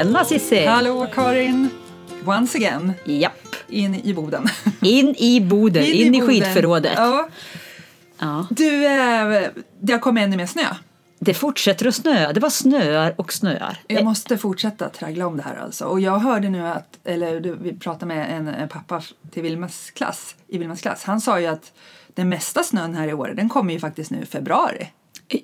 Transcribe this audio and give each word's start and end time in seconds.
Tjena 0.00 0.24
Cissi! 0.24 0.66
Hallå 0.66 1.06
Karin! 1.14 1.70
Once 2.24 2.58
again, 2.58 2.92
Japp. 3.04 3.32
in 3.68 3.94
i 3.94 4.14
Boden. 4.14 4.46
In 4.82 5.14
i 5.18 5.40
Boden, 5.40 5.84
in, 5.84 6.14
i 6.14 6.20
Boden. 6.20 6.28
skidförrådet. 6.28 6.92
Ja. 6.96 7.28
Ja. 8.18 8.46
Du, 8.50 8.86
eh, 8.86 9.48
det 9.80 9.92
har 9.92 9.98
kommit 9.98 10.24
ännu 10.24 10.36
mer 10.36 10.46
snö. 10.46 10.66
Det 11.18 11.34
fortsätter 11.34 11.86
att 11.86 11.94
snöa. 11.94 12.32
Det 12.32 12.40
var 12.40 12.50
snöar 12.50 13.14
och 13.16 13.32
snöar. 13.32 13.78
Jag 13.86 14.04
måste 14.04 14.38
fortsätta 14.38 14.88
traggla 14.88 15.26
om 15.26 15.36
det 15.36 15.42
här 15.42 15.56
alltså. 15.56 15.84
Och 15.84 16.00
jag 16.00 16.18
hörde 16.18 16.48
nu 16.48 16.66
att, 16.66 16.98
eller 17.04 17.40
vi 17.40 17.78
pratade 17.78 18.06
med 18.06 18.36
en, 18.36 18.48
en 18.48 18.68
pappa 18.68 19.02
till 19.30 19.42
Vilmas 19.42 19.90
klass, 19.90 20.34
i 20.48 20.58
Vilmas 20.58 20.80
klass. 20.80 21.04
Han 21.04 21.20
sa 21.20 21.40
ju 21.40 21.46
att 21.46 21.72
den 22.14 22.28
mesta 22.28 22.62
snön 22.62 22.94
här 22.94 23.08
i 23.08 23.14
år, 23.14 23.32
den 23.36 23.48
kommer 23.48 23.72
ju 23.72 23.80
faktiskt 23.80 24.10
nu 24.10 24.22
i 24.22 24.26
februari. 24.26 24.88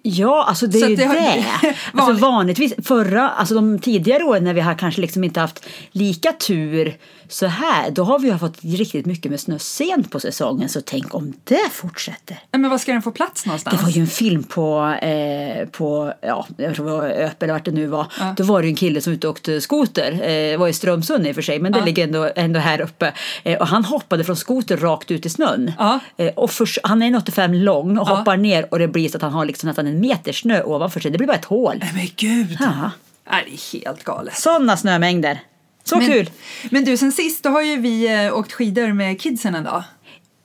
Ja, 0.02 0.44
alltså 0.48 0.66
det 0.66 0.78
Så 0.78 0.84
är 0.84 0.88
ju 0.90 0.96
det 0.96 1.04
det. 1.04 1.44
Alltså 1.92 2.06
Vanligt- 2.06 2.20
vanligtvis, 2.22 2.74
förra, 2.82 3.28
alltså 3.30 3.54
de 3.54 3.78
tidigare 3.78 4.24
åren 4.24 4.44
när 4.44 4.54
vi 4.54 4.60
har 4.60 4.74
kanske 4.74 5.00
liksom 5.00 5.24
inte 5.24 5.40
haft 5.40 5.66
lika 5.92 6.32
tur 6.32 6.96
så 7.28 7.46
här, 7.46 7.90
då 7.90 8.04
har 8.04 8.18
vi 8.18 8.28
ju 8.28 8.38
fått 8.38 8.58
riktigt 8.62 9.06
mycket 9.06 9.30
med 9.30 9.40
snö 9.40 9.58
sent 9.58 10.10
på 10.10 10.20
säsongen. 10.20 10.68
Så 10.68 10.80
tänk 10.80 11.14
om 11.14 11.32
det 11.44 11.70
fortsätter. 11.72 12.38
Men 12.52 12.70
var 12.70 12.78
ska 12.78 12.92
den 12.92 13.02
få 13.02 13.10
plats 13.10 13.46
någonstans? 13.46 13.76
Det 13.78 13.82
var 13.84 13.90
ju 13.90 14.00
en 14.00 14.06
film 14.06 14.42
på, 14.42 14.96
eh, 15.02 15.68
på 15.68 16.12
ja, 16.22 16.46
jag 16.56 16.74
tror 16.74 16.86
det 16.86 16.92
var 16.92 17.08
Öp 17.08 17.42
eller 17.42 17.52
vart 17.52 17.64
det 17.64 17.70
nu 17.70 17.86
var. 17.86 18.06
Ja. 18.18 18.34
Då 18.36 18.44
var 18.44 18.60
det 18.60 18.66
ju 18.66 18.70
en 18.70 18.76
kille 18.76 19.00
som 19.00 19.12
ute 19.12 19.28
och 19.28 19.34
åkte 19.34 19.60
skoter. 19.60 20.12
Eh, 20.12 20.18
det 20.50 20.56
var 20.56 20.68
i 20.68 20.72
Strömsund 20.72 21.26
i 21.26 21.30
och 21.30 21.34
för 21.34 21.42
sig, 21.42 21.58
men 21.58 21.72
det 21.72 21.78
Ja. 21.78 21.84
ligger 21.84 22.04
ändå, 22.04 22.30
ändå 22.36 22.60
här 22.60 22.80
uppe. 22.80 23.12
Eh, 23.44 23.58
och 23.60 23.66
han 23.66 23.84
hoppade 23.84 24.24
från 24.24 24.36
skoter 24.36 24.76
rakt 24.76 25.10
ut 25.10 25.26
i 25.26 25.28
snön. 25.28 25.72
Ja. 25.78 25.98
Eh, 26.16 26.26
och 26.36 26.50
först, 26.50 26.78
han 26.82 27.02
är 27.02 27.06
1,85 27.06 27.54
lång 27.54 27.98
och 27.98 28.08
hoppar 28.08 28.36
ner 28.36 28.66
och 28.70 28.78
det 28.78 28.88
blir 28.88 29.08
så 29.08 29.16
att 29.16 29.22
han 29.22 29.32
har 29.32 29.44
liksom 29.44 29.68
nästan 29.76 29.86
en 29.86 30.00
meter 30.00 30.32
snö 30.32 30.62
ovanför 30.62 31.00
sig. 31.00 31.10
Det 31.10 31.18
blir 31.18 31.28
bara 31.28 31.36
ett 31.36 31.44
hål. 31.44 31.78
Nej 31.80 31.90
men 31.94 32.08
gud! 32.16 32.56
Ja. 32.60 32.90
Nej, 33.30 33.44
det 33.46 33.52
är 33.52 33.80
helt 33.80 34.04
galet. 34.04 34.34
Sådana 34.34 34.76
snömängder. 34.76 35.40
Så 35.84 35.96
men, 35.96 36.06
kul! 36.06 36.30
Men 36.70 36.84
du, 36.84 36.96
sen 36.96 37.12
sist 37.12 37.42
då 37.42 37.50
har 37.50 37.62
ju 37.62 37.76
vi 37.76 38.24
eh, 38.24 38.38
åkt 38.38 38.52
skidor 38.52 38.92
med 38.92 39.20
kidsen 39.20 39.54
en 39.54 39.64
dag. 39.64 39.84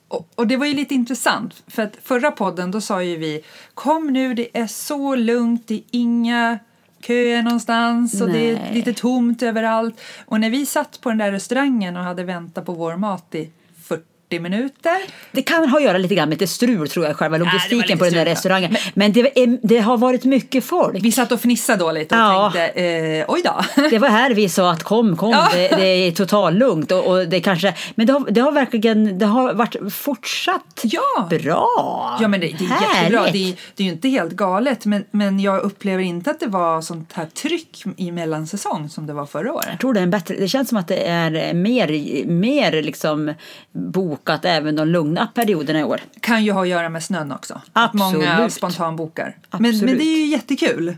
Och, 0.08 0.28
och 0.34 0.46
det 0.46 0.56
var 0.56 0.66
ju 0.66 0.74
lite 0.74 0.94
intressant, 0.94 1.62
för 1.66 1.82
att 1.82 1.96
förra 2.02 2.30
podden 2.30 2.70
då 2.70 2.80
sa 2.80 3.02
ju 3.02 3.16
vi 3.16 3.42
kom 3.74 4.06
nu, 4.06 4.34
det 4.34 4.58
är 4.58 4.66
så 4.66 5.14
lugnt, 5.14 5.68
det 5.68 5.74
är 5.74 5.82
inga 5.90 6.58
köer 7.06 7.42
någonstans 7.42 8.20
och 8.20 8.28
det 8.28 8.50
är 8.50 8.54
Nej. 8.54 8.74
lite 8.74 8.92
tomt 8.92 9.42
överallt. 9.42 10.00
Och 10.26 10.40
när 10.40 10.50
vi 10.50 10.66
satt 10.66 11.00
på 11.00 11.08
den 11.08 11.18
där 11.18 11.32
restaurangen 11.32 11.96
och 11.96 12.02
hade 12.02 12.24
väntat 12.24 12.66
på 12.66 12.72
vår 12.72 12.96
mat 12.96 13.34
i 13.34 13.50
40 14.32 14.40
minuter 14.40 14.98
Det 15.32 15.42
kan 15.42 15.68
ha 15.68 15.78
att 15.78 15.84
göra 15.84 15.98
lite 15.98 16.14
grann 16.14 16.28
med 16.28 16.40
lite 16.40 16.52
strul 16.52 16.88
tror 16.88 17.06
jag, 17.06 17.16
själva 17.16 17.36
logistiken 17.36 17.78
lite 17.78 17.96
på 17.96 18.04
den 18.04 18.12
där 18.14 18.26
ja. 18.26 18.32
restaurangen. 18.32 18.76
Men 18.94 19.12
det, 19.12 19.20
är, 19.42 19.58
det 19.62 19.78
har 19.78 19.96
varit 19.98 20.24
mycket 20.24 20.64
folk. 20.64 21.04
Vi 21.04 21.12
satt 21.12 21.32
och 21.32 21.40
fnissade 21.40 21.78
då 21.78 21.92
lite 21.92 22.14
och 22.14 22.20
Ja. 22.20 22.52
tänkte, 22.54 22.80
eh, 22.82 23.24
oj 23.28 23.42
då. 23.44 23.82
Det 23.90 23.98
var 23.98 24.08
här 24.08 24.30
vi 24.34 24.48
sa 24.48 24.70
att 24.72 24.82
kom, 24.82 25.16
kom, 25.16 25.30
Ja. 25.30 25.48
det, 25.52 25.68
det 25.68 25.86
är 25.86 26.12
total 26.12 26.54
lugnt 26.54 26.92
och, 26.92 27.06
och 27.06 27.28
det 27.28 27.40
kanske, 27.40 27.74
men 27.94 28.06
det 28.06 28.12
har, 28.12 28.30
det 28.30 28.40
har 28.40 28.52
verkligen, 28.52 29.18
det 29.18 29.26
har 29.26 29.54
varit 29.54 29.76
fortsatt 29.92 30.80
Ja. 30.82 31.28
bra. 31.30 31.68
Ja 32.20 32.28
men 32.28 32.40
det, 32.40 32.46
det 32.46 32.64
är 32.64 32.68
Härligt. 32.68 33.12
jättebra. 33.12 33.24
Det 33.32 33.56
det 33.76 33.82
är 33.82 33.86
ju 33.86 33.92
inte 33.92 34.08
helt 34.08 34.32
galet 34.32 34.86
men, 34.86 35.04
men 35.10 35.40
jag 35.40 35.62
upplever 35.62 36.02
inte 36.02 36.30
att 36.30 36.40
det 36.40 36.46
var 36.46 36.80
sånt 36.80 37.12
här 37.12 37.26
tryck 37.26 37.82
i 37.96 38.12
mellansäsong 38.12 38.88
som 38.88 39.06
det 39.06 39.12
var 39.12 39.26
förra 39.26 39.52
året. 39.52 39.66
Jag 39.70 39.80
tror 39.80 39.94
det 39.94 40.00
är 40.00 40.04
en 40.04 40.10
bättre, 40.10 40.34
det 40.34 40.48
känns 40.48 40.68
som 40.68 40.78
att 40.78 40.88
det 40.88 41.06
är 41.08 41.54
mer, 41.54 42.26
mer 42.26 42.82
liksom 42.82 43.34
bokat 44.24 44.44
även 44.44 44.76
de 44.76 44.88
lugna 44.88 45.26
perioderna 45.26 45.80
i 45.80 45.84
år. 45.84 46.00
Kan 46.20 46.44
ju 46.44 46.52
ha 46.52 46.62
att 46.62 46.68
göra 46.68 46.88
med 46.88 47.02
snön 47.02 47.32
också. 47.32 47.60
Att 47.72 47.94
många 47.94 48.30
Absolut. 48.32 48.52
spontanbokar. 48.52 49.36
Men, 49.50 49.70
Absolut. 49.70 49.82
men 49.82 49.98
det 49.98 50.04
är 50.04 50.16
ju 50.18 50.26
jättekul. 50.26 50.96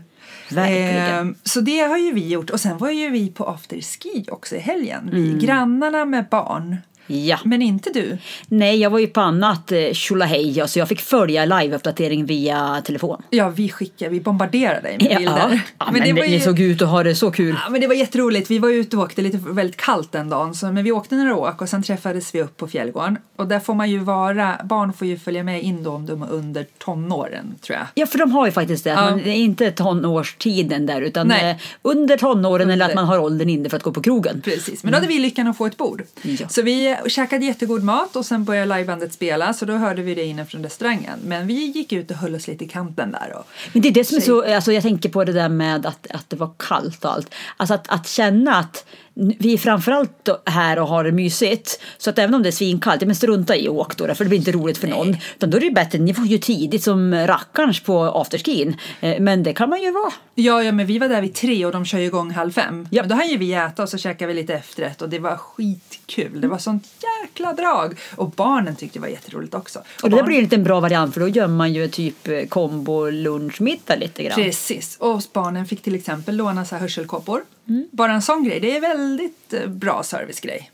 Verkligen. 0.51 0.95
Ehm, 0.95 1.35
så 1.43 1.61
det 1.61 1.79
har 1.79 1.97
ju 1.97 2.11
vi 2.13 2.27
gjort. 2.27 2.49
Och 2.49 2.59
sen 2.59 2.77
var 2.77 2.89
ju 2.91 3.09
vi 3.09 3.31
på 3.31 3.45
afterski 3.49 4.25
också 4.31 4.55
i 4.55 4.59
helgen. 4.59 5.09
Vi, 5.13 5.27
Mm. 5.27 5.39
Grannarna 5.39 6.05
med 6.05 6.25
barn. 6.31 6.77
Ja. 7.07 7.39
Men 7.43 7.61
inte 7.61 7.89
du. 7.93 8.17
Nej, 8.47 8.77
jag 8.77 8.89
var 8.89 8.99
ju 8.99 9.07
på 9.07 9.21
annat 9.21 9.71
eh, 9.71 9.91
tjolahej, 9.93 10.63
så 10.67 10.79
jag 10.79 10.87
fick 10.89 11.01
följa 11.01 11.45
liveuppdatering 11.45 12.25
via 12.25 12.81
telefon. 12.85 13.21
Ja, 13.29 13.49
vi 13.49 13.69
skickade, 13.69 14.11
vi 14.11 14.19
bombarderade 14.21 14.81
dig 14.81 14.97
med 14.99 15.17
bilder. 15.17 15.61
ja 15.79 15.91
men, 15.91 16.15
ni 16.15 16.39
såg 16.39 16.59
ut 16.59 16.81
att 16.81 16.89
ha 16.89 17.03
det 17.03 17.15
så 17.15 17.31
kul. 17.31 17.55
Ja, 17.63 17.69
men 17.69 17.81
det 17.81 17.87
var 17.87 17.95
jätteroligt. 17.95 18.51
Vi 18.51 18.59
var 18.59 18.69
ute 18.69 18.97
och 18.97 19.03
åkte 19.03 19.21
lite 19.21 19.37
väldigt 19.37 19.77
kallt 19.77 20.11
den 20.11 20.29
dagen. 20.29 20.55
Så, 20.55 20.71
men 20.71 20.83
vi 20.83 20.91
åkte 20.91 21.15
några 21.15 21.35
åk 21.35 21.61
och 21.61 21.69
sen 21.69 21.83
träffades 21.83 22.35
vi 22.35 22.41
upp 22.41 22.57
på 22.57 22.67
Fjällgården. 22.67 23.17
Och 23.35 23.47
där 23.47 23.59
får 23.59 23.73
man 23.73 23.89
ju 23.89 23.99
vara, 23.99 24.59
barn 24.63 24.93
får 24.93 25.07
ju 25.07 25.17
följa 25.17 25.43
med 25.43 25.63
in 25.63 25.83
då 25.83 25.91
om 25.91 26.05
de 26.05 26.21
är 26.21 26.31
under 26.31 26.65
tonåren 26.77 27.55
tror 27.61 27.77
jag. 27.77 27.87
Ja, 27.93 28.05
för 28.05 28.17
de 28.17 28.31
har 28.31 28.45
ju 28.45 28.51
faktiskt 28.51 28.83
det. 28.83 28.89
Ja. 28.89 29.01
Man, 29.01 29.17
det 29.17 29.29
är 29.29 29.35
inte 29.35 29.71
tonårstiden 29.71 30.85
där, 30.85 31.01
utan 31.01 31.27
Nej. 31.27 31.51
eh, 31.51 31.57
under 31.81 32.17
tonåren 32.17 32.69
eller 32.69 32.85
att 32.85 32.91
Under. 32.91 33.03
man 33.03 33.09
har 33.09 33.19
åldern 33.19 33.49
inne 33.49 33.69
för 33.69 33.77
att 33.77 33.83
gå 33.83 33.91
på 33.91 34.01
krogen. 34.01 34.41
Precis, 34.41 34.83
men 34.83 34.91
då 34.91 34.97
hade 34.97 35.07
vi 35.07 35.19
lyckan 35.19 35.47
att 35.47 35.57
få 35.57 35.65
ett 35.65 35.77
bord. 35.77 36.03
Ja. 36.21 36.47
Så 36.47 36.61
vi 36.61 36.94
käkade 37.07 37.45
jättegod 37.45 37.83
mat 37.83 38.15
och 38.15 38.25
sen 38.25 38.43
började 38.43 38.75
livebandet 38.75 39.13
spela 39.13 39.53
så 39.53 39.65
då 39.65 39.73
hörde 39.73 40.01
vi 40.01 40.15
det 40.15 40.23
inne 40.23 40.45
från 40.45 40.63
restaurangen. 40.63 41.19
Men 41.25 41.47
vi 41.47 41.53
gick 41.53 41.91
ut 41.91 42.11
och 42.11 42.17
höll 42.17 42.35
oss 42.35 42.47
lite 42.47 42.65
i 42.65 42.67
kanten 42.67 43.11
där. 43.11 43.33
Och, 43.35 43.47
Men 43.73 43.81
det 43.81 43.87
är 43.87 43.93
det 43.93 44.05
som 44.05 44.17
är 44.17 44.21
så, 44.21 44.55
alltså 44.55 44.71
jag 44.71 44.83
tänker 44.83 45.09
på 45.09 45.23
det 45.23 45.33
där 45.33 45.49
med 45.49 45.85
att, 45.85 46.07
att 46.11 46.29
det 46.29 46.35
var 46.35 46.51
kallt 46.57 47.05
och 47.05 47.11
allt. 47.11 47.33
Alltså 47.57 47.73
att, 47.73 47.89
att 47.89 48.07
känna 48.07 48.55
att 48.55 48.85
vi 49.17 49.53
är 49.53 49.57
framförallt 49.57 50.29
här 50.45 50.79
och 50.79 50.87
har 50.87 51.03
det 51.03 51.11
mysigt. 51.11 51.79
Så 51.97 52.09
att 52.09 52.19
även 52.19 52.33
om 52.35 52.43
det 52.43 52.49
är 52.49 52.51
svinkallt, 52.51 53.01
men 53.01 53.15
strunta 53.15 53.55
i 53.55 53.67
och 53.67 53.75
åk 53.75 53.97
då, 53.97 54.15
för 54.15 54.23
det 54.25 54.29
blir 54.29 54.39
inte 54.39 54.51
roligt 54.51 54.77
för 54.77 54.87
någon. 54.87 55.17
Utan 55.35 55.49
då 55.49 55.57
är 55.57 55.61
det 55.61 55.71
bättre, 55.71 55.99
ni 55.99 56.13
får 56.13 56.25
ju 56.25 56.37
tidigt 56.37 56.83
som 56.83 57.13
rackarns 57.27 57.79
på 57.79 58.03
afterskin. 58.03 58.75
Eh, 58.99 59.19
Men 59.19 59.43
det 59.43 59.53
kan 59.53 59.69
man 59.69 59.81
ju 59.81 59.91
vara. 59.91 60.11
ja, 60.35 60.63
ja, 60.63 60.71
men 60.71 60.85
vi 60.85 60.99
var 60.99 61.09
där 61.09 61.21
vid 61.21 61.33
tre 61.33 61.65
och 61.65 61.71
de 61.71 61.85
kör 61.85 61.99
ju 61.99 62.05
igång 62.05 62.31
halv 62.31 62.51
fem. 62.51 62.87
Ja. 62.91 63.01
Men 63.03 63.09
då 63.09 63.15
hann 63.15 63.27
ju 63.29 63.37
vi 63.37 63.53
äta 63.53 63.83
och 63.83 63.89
så 63.89 63.97
käkade 63.97 64.33
vi 64.33 64.41
lite 64.41 64.53
efterrätt 64.53 65.01
och 65.01 65.09
det 65.09 65.19
var 65.19 65.37
skitkul. 65.37 66.41
Det 66.41 66.47
var 66.47 66.57
sånt 66.57 66.87
jäkla 67.23 67.53
drag. 67.53 67.99
Och 68.15 68.29
barnen 68.31 68.75
tyckte 68.75 68.99
det 68.99 69.01
var 69.01 69.07
jätteroligt 69.09 69.53
också. 69.53 69.79
Och 69.79 69.85
det 70.01 70.09
där 70.09 70.17
barn- 70.17 70.25
blir 70.27 70.37
en 70.37 70.43
liten 70.43 70.63
bra 70.63 70.79
variant 70.79 71.13
för 71.13 71.21
då 71.21 71.27
gör 71.27 71.47
man 71.47 71.73
ju 71.73 71.87
typ 71.87 72.27
eh, 72.27 72.45
kombo 72.49 73.09
lunchmiddag 73.09 73.95
lite 73.95 74.23
grann. 74.23 74.35
Precis. 74.35 74.97
Och 74.99 75.21
barnen 75.33 75.65
fick 75.65 75.81
till 75.81 75.95
exempel 75.95 76.35
låna 76.35 76.65
så 76.65 76.75
här 76.75 76.81
hörselkåpor. 76.81 77.41
Mm. 77.67 77.87
Bara 77.91 78.11
en 78.13 78.21
sån 78.21 78.43
grej. 78.43 78.59
Det 78.59 78.77
är 78.77 78.81
väldigt 78.81 79.53
eh, 79.53 79.67
bra 79.67 80.03
servicegrej. 80.03 80.71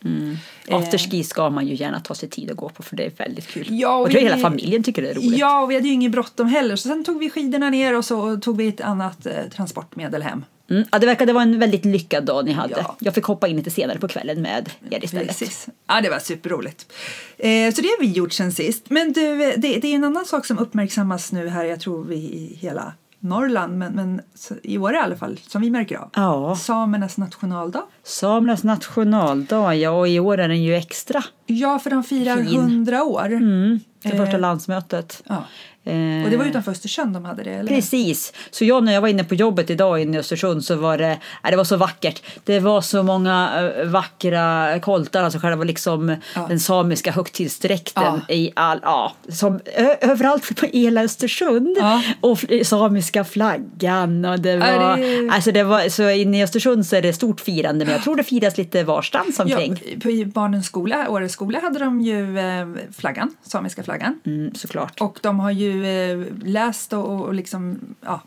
Eh, 0.67 0.75
Afterski 0.75 1.23
ska 1.23 1.49
man 1.49 1.67
ju 1.67 1.75
gärna 1.75 1.99
ta 1.99 2.15
sig 2.15 2.29
tid 2.29 2.51
att 2.51 2.57
gå 2.57 2.69
på 2.69 2.83
för 2.83 2.95
det 2.95 3.03
är 3.05 3.11
väldigt 3.17 3.47
kul. 3.47 3.65
Ja, 3.69 3.95
och 3.95 4.01
och 4.01 4.11
tror 4.11 4.19
vi- 4.21 4.25
hela 4.27 4.37
familjen 4.37 4.83
tycker 4.83 5.01
det 5.01 5.09
är 5.09 5.13
roligt. 5.15 5.37
Ja, 5.37 5.61
och 5.63 5.71
vi 5.71 5.75
hade 5.75 5.87
ju 5.87 5.93
inget 5.93 6.11
bråttom 6.11 6.47
heller. 6.47 6.75
Så 6.75 6.87
sen 6.89 7.03
tog 7.03 7.19
vi 7.19 7.29
skidorna 7.29 7.69
ner 7.69 7.97
och 7.97 8.05
så 8.05 8.37
tog 8.37 8.57
vi 8.57 8.67
ett 8.67 8.81
annat 8.81 9.25
eh, 9.25 9.33
transportmedel 9.55 10.21
hem. 10.23 10.45
Mm, 10.69 10.83
ja, 10.91 10.99
det 10.99 11.05
verkade 11.05 11.33
vara 11.33 11.43
en 11.43 11.59
väldigt 11.59 11.85
lyckad 11.85 12.25
dag 12.25 12.45
ni 12.45 12.51
hade. 12.51 12.73
Ja. 12.77 12.95
Jag 12.99 13.13
fick 13.15 13.23
hoppa 13.23 13.47
in 13.47 13.55
lite 13.57 13.71
senare 13.71 13.99
på 13.99 14.07
kvällen 14.07 14.41
med 14.41 14.69
er 14.89 15.03
istället. 15.05 15.27
Precis. 15.27 15.67
Ja, 15.87 16.01
det 16.01 16.09
var 16.09 16.19
superroligt. 16.19 16.91
Eh, 17.37 17.73
så 17.73 17.81
det 17.81 17.87
har 17.87 17.99
vi 18.01 18.11
gjort 18.11 18.33
sen 18.33 18.51
sist. 18.51 18.83
Men 18.89 19.13
du, 19.13 19.43
eh, 19.43 19.53
det, 19.57 19.67
det 19.79 19.87
är 19.87 19.95
en 19.95 20.03
annan 20.03 20.25
sak 20.25 20.45
som 20.45 20.59
uppmärksammas 20.59 21.31
nu 21.31 21.47
här, 21.49 21.65
jag 21.65 21.79
tror 21.79 22.03
vi 22.03 22.15
i 22.15 22.57
hela 22.61 22.93
Norrland, 23.23 23.77
men, 23.77 23.93
men 23.93 24.21
i 24.63 24.77
år 24.77 24.93
i 24.93 24.97
alla 24.97 25.15
fall, 25.15 25.39
som 25.47 25.61
vi 25.61 25.69
märker 25.69 25.97
av. 25.97 26.09
Ja. 26.15 26.55
Samernas 26.55 27.17
nationaldag. 27.17 27.83
Samernas 28.03 28.63
nationaldag, 28.63 29.75
ja 29.75 29.89
och 29.89 30.07
i 30.07 30.19
år 30.19 30.37
är 30.37 30.47
den 30.47 30.63
ju 30.63 30.75
extra. 30.75 31.23
Ja, 31.45 31.79
för 31.79 31.89
de 31.89 32.03
firar 32.03 32.37
Fin. 32.37 32.59
100 32.59 33.03
år. 33.03 33.25
Mm, 33.25 33.79
det 34.03 34.09
Eh, 34.09 34.17
första 34.17 34.37
landsmötet. 34.37 35.23
Ja. 35.27 35.43
Eh, 35.83 36.23
Och 36.23 36.29
det 36.29 36.37
var 36.37 36.45
utanför 36.45 36.71
Östersund 36.71 37.13
de 37.13 37.25
hade 37.25 37.43
det, 37.43 37.49
eller? 37.51 37.75
Precis. 37.75 38.33
Så 38.51 38.65
jag 38.65 38.83
när 38.83 38.93
jag 38.93 39.01
var 39.01 39.07
inne 39.07 39.23
på 39.23 39.35
jobbet 39.35 39.69
idag 39.69 39.99
inne 40.01 40.17
i 40.17 40.19
Östersund 40.19 40.65
så 40.65 40.75
var 40.75 40.97
det, 40.97 41.17
ja, 41.43 41.49
det 41.51 41.57
var 41.57 41.63
så 41.63 41.77
vackert. 41.77 42.21
Det 42.43 42.59
var 42.59 42.81
så 42.81 43.03
många 43.03 43.71
eh, 43.77 43.85
vackra 43.89 44.79
koltar, 44.79 45.23
alltså 45.23 45.39
själva 45.39 45.63
liksom 45.63 46.15
Ja. 46.35 46.45
den 46.49 46.59
samiska 46.59 47.11
högtidsdräkten 47.11 48.03
Ja. 48.27 48.33
i 48.35 48.51
all, 48.55 48.79
ja, 48.83 49.13
som 49.29 49.59
överallt 50.01 50.55
på 50.55 50.65
hela 50.65 51.01
Östersund. 51.03 51.77
Ja. 51.79 52.01
Och 52.21 52.39
samiska 52.63 53.23
flaggan 53.23 54.25
och 54.25 54.39
det 54.39 54.49
Ja, 54.51 54.79
var, 54.79 54.97
det- 54.97 55.29
alltså 55.33 55.51
det 55.51 55.63
var, 55.63 55.89
så 55.89 56.09
inne 56.09 56.39
i 56.39 56.43
Östersund 56.43 56.85
så 56.85 56.95
är 56.95 57.01
det 57.01 57.13
stort 57.13 57.39
firande 57.41 57.85
men 57.85 57.93
jag 57.93 58.03
tror 58.03 58.15
det 58.15 58.23
firas 58.23 58.57
lite 58.57 58.83
varstans 58.83 59.35
Ja, 59.39 59.43
omkring. 59.43 59.99
på 60.01 60.09
i 60.09 60.25
barnens 60.25 60.65
skola, 60.65 61.09
Åres 61.09 61.31
skola, 61.31 61.59
hade 61.59 61.79
de 61.79 62.01
ju 62.01 62.39
eh, 62.39 62.67
flaggan, 62.97 63.35
samiska 63.43 63.83
flaggan. 63.83 63.90
Mm, 64.25 64.55
såklart. 64.55 65.01
Och 65.01 65.19
de 65.21 65.39
har 65.39 65.51
ju 65.51 65.85
eh, 65.85 66.25
läst 66.43 66.93
och, 66.93 67.21
och 67.21 67.33
liksom, 67.33 67.79
ja, 68.01 68.21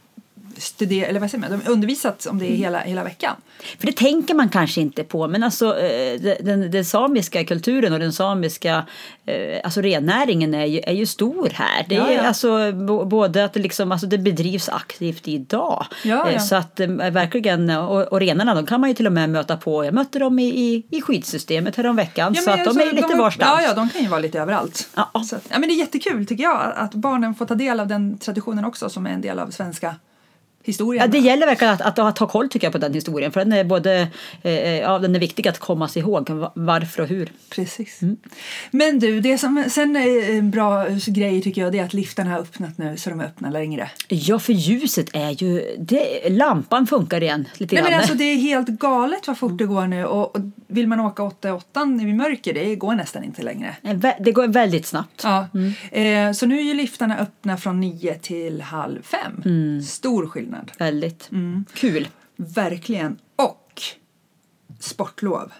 studerat, 0.59 1.09
eller 1.09 1.21
vad 1.21 1.31
säger 1.31 1.49
man, 1.51 1.61
de 1.65 1.71
undervisat 1.71 2.27
om 2.27 2.39
det 2.39 2.45
hela, 2.47 2.79
hela 2.81 3.05
veckan. 3.05 3.37
För 3.79 3.87
det 3.87 3.93
tänker 3.97 4.35
man 4.35 4.49
kanske 4.49 4.81
inte 4.81 5.05
på, 5.05 5.29
men 5.29 5.43
alltså 5.43 5.79
eh, 5.79 6.21
de- 6.21 6.37
den, 6.41 6.71
den 6.71 6.85
samiska 6.85 7.45
kulturen 7.45 7.93
och 7.93 7.99
den 7.99 8.12
samiska 8.12 8.87
eh, 9.27 9.61
alltså 9.65 9.81
rennäringen 9.81 10.55
är 10.55 10.65
ju, 10.67 10.81
är 10.81 10.93
ju 10.93 11.06
stor 11.06 11.49
här. 11.55 11.85
Det 11.89 11.95
är 11.97 11.99
Ja, 11.99 12.12
ja. 12.12 12.23
alltså 12.23 12.73
både 13.06 13.45
att 13.45 13.53
det, 13.53 13.61
liksom, 13.61 13.93
alltså 13.93 14.06
det 14.06 14.19
bedrivs 14.19 14.69
aktivt 14.69 15.29
idag. 15.29 15.87
Ja, 16.05 16.29
Eh, 16.29 16.33
ja. 16.35 16.41
Så 16.41 16.56
att 16.56 16.81
eh, 16.81 16.87
verkligen, 16.89 17.71
och, 17.71 18.03
och 18.12 18.21
renarna 18.21 18.55
de 18.55 18.67
kan 18.67 18.81
man 18.81 18.91
ju 18.91 18.95
till 18.95 19.06
och 19.06 19.12
med 19.12 19.31
möta 19.31 19.56
på. 19.56 19.85
Jag 19.85 19.95
mötte 19.95 20.19
dem 20.19 20.39
i, 20.39 20.45
i, 20.49 20.87
i 20.91 21.03
skidsystemet 21.03 21.77
häromveckan. 21.77 22.35
så 22.35 22.43
men 22.51 22.55
att 22.55 22.65
de 22.65 22.69
alltså, 22.69 22.83
är 22.83 22.87
ju 22.87 22.93
lite 22.93 23.15
varstans. 23.17 23.61
Ja, 23.62 23.69
ja, 23.69 23.75
de 23.75 23.89
kan 23.89 24.03
ju 24.03 24.09
vara 24.09 24.21
lite 24.21 24.41
överallt. 24.41 24.89
Ja. 24.95 25.25
Så 25.25 25.37
att, 25.37 25.47
ja, 25.51 25.59
men 25.59 25.69
det 25.69 25.75
är 25.75 25.79
jättekul 25.79 26.27
tycker 26.27 26.43
jag 26.45 26.73
att 26.77 26.95
barnen 26.95 27.35
får 27.35 27.47
ta 27.47 27.55
del 27.55 27.81
av 27.81 27.87
den 27.87 28.19
traditionen 28.19 28.65
också 28.65 28.89
som 28.91 29.06
är 29.06 29.11
en 29.11 29.21
del 29.21 29.39
av 29.39 29.51
svenska 29.51 29.95
historien. 30.65 31.03
Ja, 31.03 31.07
det 31.07 31.19
gäller 31.19 31.47
verkligen 31.47 31.75
att, 31.75 31.81
att, 31.81 31.99
att 31.99 32.19
ha 32.19 32.27
koll 32.27 32.49
tycker 32.49 32.67
jag 32.67 32.73
på 32.73 32.79
den 32.79 32.95
historien. 32.95 33.33
För 33.33 33.41
den 33.41 33.53
är 33.53 33.65
både 33.65 34.09
eh, 34.43 34.79
ja, 34.79 34.99
den 34.99 35.15
är 35.17 35.21
viktig 35.21 35.49
att 35.49 35.59
komma 35.59 35.89
sig 35.89 36.03
ihåg 36.03 36.31
va- 36.31 36.53
varför 36.55 37.03
och 37.03 37.09
hur. 37.09 37.33
Precis. 37.51 38.03
Mm. 38.03 38.17
Men 38.71 38.99
du, 38.99 39.21
det 39.21 39.39
som 39.39 39.65
sen 39.69 39.97
är 39.97 40.39
en 40.39 40.51
bra 40.51 40.87
grej 41.07 41.43
tycker 41.43 41.63
jag 41.63 41.73
det 41.73 41.79
är 41.79 41.85
att 41.85 41.95
liftarna 41.95 42.31
har 42.31 42.39
öppnat 42.39 42.79
nu 42.79 42.97
så 42.97 43.11
de 43.11 43.21
är 43.21 43.25
öppna 43.25 43.51
längre. 43.51 43.91
Ja, 44.09 44.39
för 44.39 44.53
ljuset 44.53 45.07
är 45.13 45.43
ju... 45.43 45.77
Det, 45.79 46.29
lampan 46.31 46.87
funkar 46.87 47.23
igen 47.23 47.49
lite 47.55 47.75
Nej, 47.75 47.83
grann. 47.83 47.91
men 47.91 48.01
alltså, 48.01 48.15
det 48.15 48.25
är 48.25 48.37
helt 48.51 48.69
galet 48.69 49.27
vad 49.27 49.39
fort 49.39 49.59
det 49.59 49.67
går 49.67 49.87
nu 49.87 50.05
och, 50.05 50.37
och 50.37 50.43
vill 50.67 50.87
man 50.89 51.01
åka 51.01 51.23
8-8 51.23 52.01
i 52.03 52.13
mörker 52.13 52.55
det 52.55 52.77
går 52.77 52.95
nästan 52.95 53.25
inte 53.25 53.43
längre. 53.43 53.77
Det 54.21 54.33
går 54.33 54.49
väldigt 54.49 54.87
snabbt. 54.87 55.25
Ja. 55.25 55.49
Eh, 55.91 56.33
så 56.33 56.47
nu 56.47 56.59
är 56.59 56.63
ju 56.63 56.75
liftarna 56.75 57.19
öppna 57.19 57.57
från 57.57 57.81
9 57.81 58.15
till 58.15 58.61
halv 58.61 59.03
fem. 59.03 59.43
Mm. 59.45 59.83
Stor 59.83 60.27
skillnad. 60.27 60.54
Väldigt 60.79 61.29
Mm. 61.33 61.65
kul. 61.75 62.09
Verkligen. 62.37 63.17
Och 63.37 63.83
sportlov. 64.81 65.53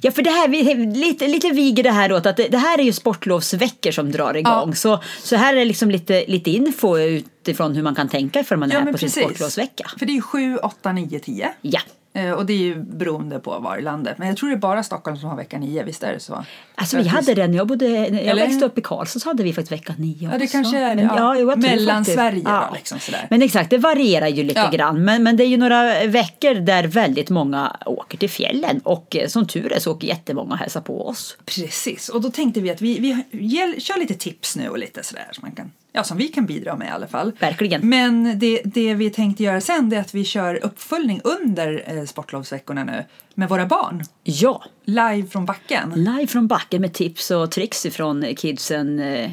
Ja, 0.00 0.10
för 0.10 0.22
det 0.22 0.30
här, 0.30 0.48
lite, 0.94 1.26
lite 1.28 1.50
viger 1.50 1.82
det 1.82 1.90
här 1.90 2.12
åt 2.12 2.26
att 2.26 2.36
det, 2.36 2.48
det 2.48 2.58
här 2.58 2.78
är 2.78 2.82
ju 2.82 2.92
sportlovsveckor 2.92 3.90
som 3.90 4.12
drar 4.12 4.34
igång. 4.36 4.68
Ja. 4.68 4.74
Så, 4.74 5.00
så 5.22 5.36
här 5.36 5.56
är 5.56 5.64
liksom 5.64 5.90
lite, 5.90 6.24
lite 6.28 6.50
info 6.50 6.98
utifrån 6.98 7.74
hur 7.74 7.82
man 7.82 7.94
kan 7.94 8.08
tänka 8.08 8.44
för 8.44 8.56
man 8.56 8.70
är 8.70 8.74
Ja, 8.74 8.80
här 8.80 8.92
på 8.92 8.98
sin 8.98 9.06
precis. 9.08 9.24
sportlovsvecka. 9.24 9.90
För 9.98 10.06
det 10.06 10.12
är 10.12 10.14
ju 10.14 10.22
7, 10.22 10.56
8, 10.56 10.92
9, 10.92 11.18
10. 11.18 11.54
Ja. 11.62 11.80
Eh, 12.16 12.30
och 12.30 12.46
det 12.46 12.52
är 12.52 12.58
ju 12.58 12.74
beroende 12.74 13.38
på 13.38 13.58
var 13.58 13.76
i 13.76 13.82
landet. 13.82 14.18
Men 14.18 14.28
jag 14.28 14.36
tror 14.36 14.48
det 14.48 14.54
är 14.54 14.58
bara 14.58 14.82
Stockholm 14.82 15.16
som 15.16 15.28
har 15.28 15.36
vecka 15.36 15.58
9, 15.58 15.82
visst 15.82 16.02
är 16.02 16.12
det 16.12 16.20
så? 16.20 16.44
Alltså 16.74 16.96
vi 16.96 17.08
hade 17.08 17.34
den, 17.34 17.54
jag, 17.54 17.66
bodde, 17.66 17.86
jag 17.86 18.08
Eller? 18.08 18.34
växte 18.46 18.64
upp 18.64 18.78
i 18.78 18.80
Karlstad 18.80 19.20
så 19.20 19.28
hade 19.28 19.42
vi 19.42 19.52
faktiskt 19.52 19.72
vecka 19.72 19.94
nio 19.98 20.16
Ja, 20.32 20.38
det 20.38 20.44
också. 20.44 20.52
kanske 20.52 20.78
är 20.78 20.88
det. 20.88 20.94
Men, 20.94 21.16
ja, 21.16 21.36
tror 21.36 21.56
Mellan 21.56 22.04
Sverige 22.04 22.42
ja. 22.44 22.66
då, 22.70 22.74
liksom 22.74 22.98
sådär. 22.98 23.26
Men 23.30 23.42
exakt, 23.42 23.70
det 23.70 23.78
varierar 23.78 24.28
ju 24.28 24.42
lite 24.42 24.60
Ja. 24.60 24.70
grann. 24.70 25.04
Men, 25.04 25.22
men 25.22 25.36
det 25.36 25.44
är 25.44 25.48
ju 25.48 25.56
några 25.56 26.06
veckor 26.06 26.54
där 26.54 26.84
väldigt 26.84 27.30
många 27.30 27.76
åker 27.86 28.18
till 28.18 28.30
fjällen. 28.30 28.80
Och 28.84 29.16
eh, 29.16 29.28
som 29.28 29.46
tur 29.46 29.72
är 29.72 29.78
så 29.80 29.92
åker 29.92 30.08
jättemånga 30.08 30.52
och 30.52 30.58
hälsar 30.58 30.80
på 30.80 31.08
oss. 31.08 31.36
Precis, 31.44 32.08
och 32.08 32.20
då 32.20 32.30
tänkte 32.30 32.60
vi 32.60 32.70
att 32.70 32.82
vi, 32.82 32.98
vi 33.00 33.24
ger, 33.46 33.80
kör 33.80 33.98
lite 33.98 34.14
tips 34.14 34.56
nu 34.56 34.68
och 34.68 34.78
lite 34.78 35.02
sådär 35.04 35.28
som, 35.32 35.42
man 35.42 35.52
kan, 35.52 35.72
ja, 35.96 36.04
som 36.04 36.16
vi 36.16 36.28
kan 36.28 36.46
bidra 36.46 36.76
med 36.76 36.88
i 36.88 36.90
alla 36.90 37.06
fall. 37.06 37.32
Verkligen. 37.38 37.88
Men 37.88 38.38
det, 38.38 38.62
det 38.64 38.94
vi 38.94 39.10
tänkte 39.10 39.42
göra 39.42 39.60
sen 39.60 39.92
är 39.92 40.00
att 40.00 40.14
vi 40.14 40.24
kör 40.24 40.64
uppföljning 40.64 41.20
under 41.24 41.84
eh, 41.86 42.04
sportlovsveckorna 42.04 42.84
nu 42.84 43.04
med 43.34 43.48
våra 43.48 43.66
barn. 43.66 44.04
Ja, 44.22 44.64
Live 44.84 45.26
från 45.26 45.44
backen. 45.44 45.92
live 45.94 46.26
från 46.26 46.46
backen 46.46 46.80
med 46.80 46.92
tips 46.92 47.30
och 47.30 47.50
tricks 47.50 47.86
ifrån 47.86 48.34
kidsen 48.36 48.98
eh, 48.98 49.30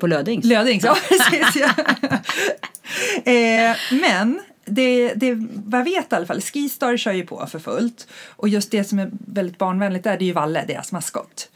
på 0.00 0.06
Lödings. 0.06 0.44
Lödings, 0.44 0.84
ja 0.84 0.96
precis. 1.08 1.56
Ja. 1.56 1.70
eh, 3.32 3.76
men 3.90 4.40
det, 4.64 5.14
det, 5.14 5.34
vad 5.54 5.80
jag 5.80 5.84
vet 5.84 6.12
i 6.12 6.16
alla 6.16 6.26
fall, 6.26 6.40
Skistar 6.40 6.96
kör 6.96 7.12
ju 7.12 7.26
på 7.26 7.46
för 7.46 7.58
fullt. 7.58 8.08
Och 8.28 8.48
just 8.48 8.70
det 8.70 8.84
som 8.84 8.98
är 8.98 9.10
väldigt 9.26 9.58
barnvänligt 9.58 10.04
där, 10.04 10.18
det 10.18 10.24
är 10.24 10.26
ju 10.26 10.32
Valle, 10.32 10.64
deras 10.68 10.92
maskot. 10.92 11.48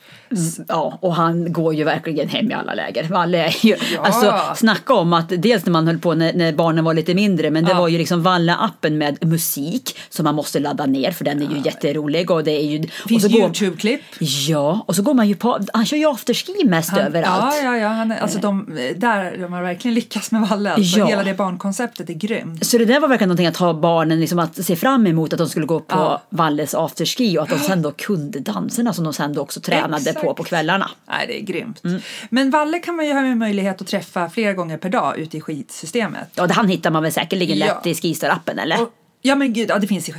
Ja, 0.69 0.99
och 1.03 1.15
han 1.15 1.53
går 1.53 1.75
ju 1.75 1.85
verkligen 1.85 2.29
hem 2.29 2.51
i 2.51 2.55
alla 2.55 2.75
läger. 2.75 3.05
Valle 3.09 3.39
är 3.47 3.67
ju, 3.67 3.77
Ja. 3.95 4.01
alltså 4.03 4.35
snacka 4.57 4.95
om 4.95 5.13
att 5.13 5.29
dels 5.29 5.65
när 5.67 5.73
man 5.73 5.87
höll 5.87 5.99
på 5.99 6.15
när, 6.15 6.33
när 6.33 6.53
barnen 6.53 6.85
var 6.85 6.95
lite 6.95 7.15
mindre, 7.15 7.51
men 7.51 7.65
det 7.65 7.71
Ja. 7.71 7.79
var 7.79 7.89
ju 7.89 7.99
liksom 7.99 8.23
Valle-appen 8.27 8.91
med 8.91 9.25
musik 9.27 9.97
som 10.09 10.25
man 10.25 10.35
måste 10.35 10.59
ladda 10.59 10.87
ner 10.87 11.11
för 11.11 11.25
den 11.25 11.43
är 11.43 11.51
ju 11.57 11.63
jätterolig 11.65 12.31
och 12.31 12.45
det 12.45 12.51
är 12.53 12.65
ju... 12.65 12.89
finns 13.09 13.25
Youtube-klipp. 13.25 14.01
Ja, 14.49 14.85
och 14.87 14.97
så 14.97 15.03
går 15.03 15.15
man 15.15 15.29
ju 15.29 15.35
på, 15.35 15.59
han 15.73 15.87
kör 15.87 15.97
ju 15.97 16.11
afterski 16.11 16.65
mest 16.65 16.91
Han- 16.91 17.01
överallt. 17.01 17.55
Ja, 17.63 17.65
ja, 17.65 17.77
ja. 17.77 17.89
Han 17.89 18.13
alltså 18.13 18.39
de, 18.39 18.79
där 18.97 19.37
de 19.39 19.53
har 19.53 19.63
verkligen 19.63 19.95
lyckats 19.95 20.31
med 20.31 20.41
Valle. 20.49 20.73
Alltså. 20.73 20.99
Ja. 20.99 21.07
Hela 21.07 21.25
det 21.25 21.35
barnkonceptet 21.35 22.11
är 22.11 22.15
grymt. 22.15 22.67
Så 22.67 22.79
det 22.79 22.85
där 22.85 23.01
var 23.01 23.09
verkligen 23.09 23.29
någonting 23.29 23.47
att 23.47 23.57
ha 23.57 23.73
barnen 23.75 24.21
liksom 24.21 24.39
att 24.39 24.65
se 24.65 24.77
fram 24.77 25.07
emot 25.07 25.33
att 25.33 25.39
de 25.39 25.49
skulle 25.49 25.67
gå 25.67 25.81
på 25.81 25.85
Ja. 25.97 26.23
Valles 26.31 26.75
afterski 26.75 27.39
och 27.39 27.43
att 27.43 27.49
de 27.51 27.59
sen 27.59 27.83
då 27.83 27.91
kunde 27.91 28.41
danserna 28.41 28.93
som 28.93 29.05
de 29.05 29.13
sen 29.13 29.33
då 29.33 29.41
också 29.43 29.61
tränade 29.61 29.97
Exakt. 29.97 30.18
På 30.21 30.35
på 30.35 30.45
kvällarna. 30.45 30.91
Nej, 31.09 31.27
det 31.27 31.41
är 31.41 31.43
grymt. 31.43 31.85
Mm. 31.85 32.01
Men 32.31 32.51
Valle 32.51 32.79
kan 32.79 32.97
man 32.97 33.07
ju 33.07 33.13
ha 33.13 33.23
möjlighet 33.35 33.81
att 33.81 33.87
träffa 33.87 34.31
flera 34.31 34.53
gånger 34.53 34.77
per 34.77 34.89
dag 34.91 35.19
ute 35.19 35.37
i 35.37 35.41
skidsystemet. 35.41 36.29
Ja, 36.35 36.47
det 36.47 36.55
han 36.55 36.69
hittar 36.69 36.91
man 36.91 37.03
väl 37.03 37.13
säkerligen 37.13 37.59
lätt 37.59 37.77
Ja. 37.85 37.91
i 37.91 37.95
Skistar-appen 37.95 38.59
eller? 38.63 38.83
Och, 38.83 38.93
ja 39.23 39.35
men 39.35 39.53
gud, 39.53 39.71
ja, 39.71 39.79
det 39.79 39.87
finns 39.87 40.09
i 40.09 40.13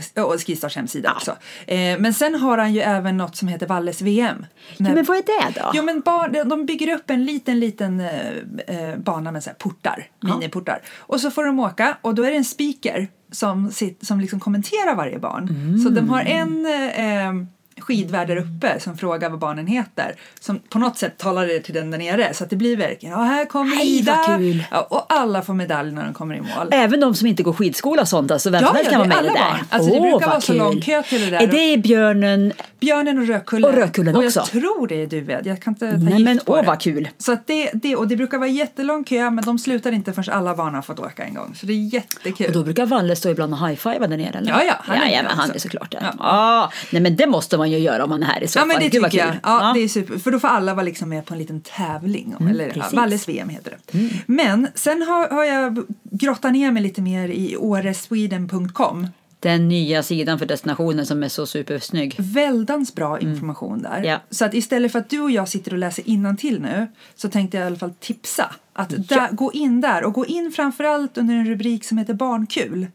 Skistars 0.46 0.76
hemsida 0.76 1.12
också. 1.16 1.32
Eh, 1.68 2.00
men 2.00 2.14
sen 2.14 2.36
har 2.36 2.58
han 2.58 2.74
ju 2.74 2.82
även 2.82 3.18
något 3.18 3.36
som 3.36 3.48
heter 3.48 3.68
Valles 3.68 4.02
VM. 4.02 4.46
ja, 4.78 4.84
men 4.94 5.06
vad 5.06 5.18
är 5.18 5.24
det 5.54 5.60
då? 5.60 5.72
Jo 5.74 5.84
men 5.84 6.00
bar, 6.02 6.44
de 6.46 6.66
bygger 6.66 6.96
upp 6.96 7.10
en 7.10 7.26
liten 7.26 7.60
liten 7.60 8.00
eh, 8.00 8.28
eh, 8.68 8.98
bana 8.98 9.32
med 9.32 9.44
så 9.44 9.50
här 9.50 9.58
portar, 9.58 10.08
miniportar. 10.22 10.82
Och 10.98 11.20
så 11.22 11.32
får 11.32 11.44
de 11.44 11.60
åka 11.60 11.98
och 12.02 12.16
då 12.16 12.24
är 12.24 12.32
det 12.32 12.38
en 12.38 12.46
speaker 12.46 13.08
som, 13.32 13.72
sit, 13.72 14.08
som 14.08 14.20
liksom 14.20 14.40
kommenterar 14.40 14.96
varje 14.96 15.20
barn. 15.20 15.80
Så 15.84 15.90
de 15.90 16.10
har 16.10 16.22
en 16.22 16.66
eh, 16.66 17.46
skidvärd 17.82 18.28
där 18.28 18.36
uppe 18.38 18.80
som 18.80 18.98
frågar 18.98 19.30
vad 19.30 19.40
barnen 19.40 19.68
heter. 19.68 20.16
Som 20.40 20.60
på 20.60 20.80
något 20.80 20.98
sätt 20.98 21.18
talar 21.18 21.48
det 21.48 21.60
till 21.60 21.74
den 21.74 21.92
där 21.92 21.98
nere 21.98 22.34
så 22.34 22.44
att 22.44 22.50
det 22.50 22.56
blir 22.56 22.78
verkligen, 22.78 23.16
ja 23.20 23.24
här 23.24 23.46
kommer 23.46 23.76
Nej, 23.76 23.98
Ida. 24.00 24.40
Ja, 24.72 24.88
och 24.90 25.06
alla 25.14 25.42
får 25.42 25.54
medalj 25.54 25.92
när 25.92 26.04
de 26.06 26.14
kommer 26.14 26.36
i 26.36 26.42
mål. 26.42 26.68
Även 26.72 27.00
de 27.00 27.16
som 27.16 27.28
inte 27.28 27.44
går 27.44 27.54
skidskola 27.54 28.02
och 28.02 28.08
sånt, 28.08 28.32
alltså 28.32 28.50
vem 28.50 28.62
Ja, 28.62 28.68
som 28.68 28.76
helst 28.76 28.92
kan 28.92 29.02
det 29.02 29.08
vara 29.10 29.20
är 29.20 29.24
med 29.24 29.32
i 29.32 29.34
det 29.36 29.40
alla 29.40 29.52
där. 29.52 29.58
barn. 29.58 29.66
Alltså, 29.70 29.90
det 29.92 30.00
Åh, 30.00 30.10
brukar 30.12 30.28
vara 30.28 30.42
så 30.42 30.52
kul. 30.52 30.58
lång 30.62 30.82
kö 30.82 31.04
till 31.04 31.22
det 31.22 31.30
där. 31.30 31.42
Är 31.42 31.48
det 31.48 31.78
björnen? 31.78 32.54
Björnen 32.80 33.18
och 33.20 33.28
Rödkullen. 33.28 33.70
Och 33.72 33.76
Rödkullen 33.78 34.16
och 34.16 34.24
också. 34.24 34.40
jag 34.40 34.48
tror 34.48 34.88
det 34.88 35.02
är 35.04 35.08
Duved. 35.08 35.48
Jag 35.48 35.62
kan 35.62 35.74
inte 35.74 35.92
ta 35.92 35.98
Nej 35.98 36.14
gift 36.14 36.26
men 36.26 36.40
på 36.40 36.52
åh 36.54 36.62
det. 36.62 36.68
vad 36.68 36.82
kul. 36.82 37.08
Så 37.18 37.38
det, 37.46 37.70
det, 37.74 37.96
och 37.96 38.08
det 38.08 38.16
brukar 38.16 38.38
vara 38.38 38.50
jättelång 38.50 39.04
kö 39.04 39.30
men 39.30 39.44
de 39.46 39.60
slutar 39.60 39.92
inte 39.92 40.14
förrän 40.14 40.36
alla 40.38 40.56
barn 40.56 40.76
har 40.76 40.82
fått 40.82 41.00
åka 41.00 41.24
en 41.24 41.34
gång. 41.34 41.56
Så 41.56 41.66
det 41.66 41.74
är 41.74 41.94
jättekul. 41.94 42.48
Och 42.48 42.54
då 42.54 42.64
brukar 42.64 42.86
Valle 42.86 43.16
stå 43.16 43.30
ibland 43.30 43.54
och 43.54 43.68
high-fiva 43.68 44.08
där 44.08 44.18
nere 44.18 44.38
eller? 44.38 44.50
Ja, 44.52 44.64
ja, 44.64 44.74
han 44.80 44.96
är 44.98 45.00
ja, 45.02 45.06
med 45.06 45.16
ja 45.18 45.24
men 45.24 45.38
han 45.38 45.52
är 45.52 45.60
såklart 45.60 45.92
där. 45.92 46.00
Ja. 46.02 46.12
Ah, 46.20 46.72
nej 46.92 47.02
men 47.02 47.16
det 47.16 47.28
måste 47.28 47.58
man 47.70 47.80
ju 47.80 47.86
göra 47.86 48.04
om 48.04 48.10
man 48.10 48.24
är 48.24 48.28
här 48.28 48.44
i 48.44 48.48
så 48.48 48.60
Ja 48.60 48.62
fall. 48.62 48.68
men 48.68 48.80
det 48.80 48.90
Gud, 48.90 49.04
tycker 49.04 49.18
jag. 49.18 49.32
kul. 49.32 49.40
Ja, 49.44 49.72
Det 49.76 49.80
är 49.84 49.88
super. 49.88 50.18
För 50.18 50.32
då 50.32 50.40
får 50.40 50.48
alla 50.48 50.74
vara 50.74 50.84
liksom 50.86 51.10
med 51.10 51.26
på 51.26 51.34
en 51.34 51.38
liten 51.40 51.62
tävling. 51.62 52.36
Om, 52.40 52.48
eller 52.48 52.68
ja, 52.68 52.74
precis. 52.74 52.94
Mm. 52.94 53.04
Valles 53.04 53.30
VM 53.30 53.50
heter 53.50 53.78
det. 53.92 54.10
Men 54.26 54.68
sen 54.76 55.02
har, 55.02 55.30
har 55.30 55.44
jag 55.44 55.84
grottat 56.04 56.52
ner 56.54 56.72
mig 56.72 56.84
lite 56.84 57.02
mer 57.02 57.28
i 57.28 57.58
åresweden.com. 57.58 59.08
Den 59.42 59.68
nya 59.68 60.04
sidan 60.04 60.40
för 60.40 60.46
destinationen 60.46 61.06
som 61.06 61.24
är 61.24 61.28
så 61.28 61.46
supersnygg. 61.46 62.16
Väldans 62.18 62.96
bra 62.96 63.20
information 63.20 63.82
där. 63.82 64.04
Ja. 64.04 64.18
Så 64.30 64.46
att 64.46 64.54
istället 64.54 64.92
för 64.92 65.00
att 65.00 65.10
du 65.10 65.20
och 65.22 65.32
jag 65.32 65.48
sitter 65.48 65.72
och 65.72 65.78
läser 65.78 66.36
till 66.36 66.62
nu 66.62 66.88
så 67.16 67.30
tänkte 67.30 67.58
jag 67.58 67.64
i 67.64 67.68
alla 67.68 67.76
fall 67.76 67.94
tipsa. 68.00 68.52
Att 68.74 69.08
där, 69.10 69.32
gå 69.32 69.52
in 69.54 69.82
där 69.82 70.04
och 70.04 70.14
gå 70.14 70.26
in 70.26 70.52
framförallt 70.52 71.18
under 71.18 71.36
en 71.36 71.46
rubrik 71.46 71.86
som 71.86 71.98
heter 71.98 72.14
Barnkul. 72.14 72.88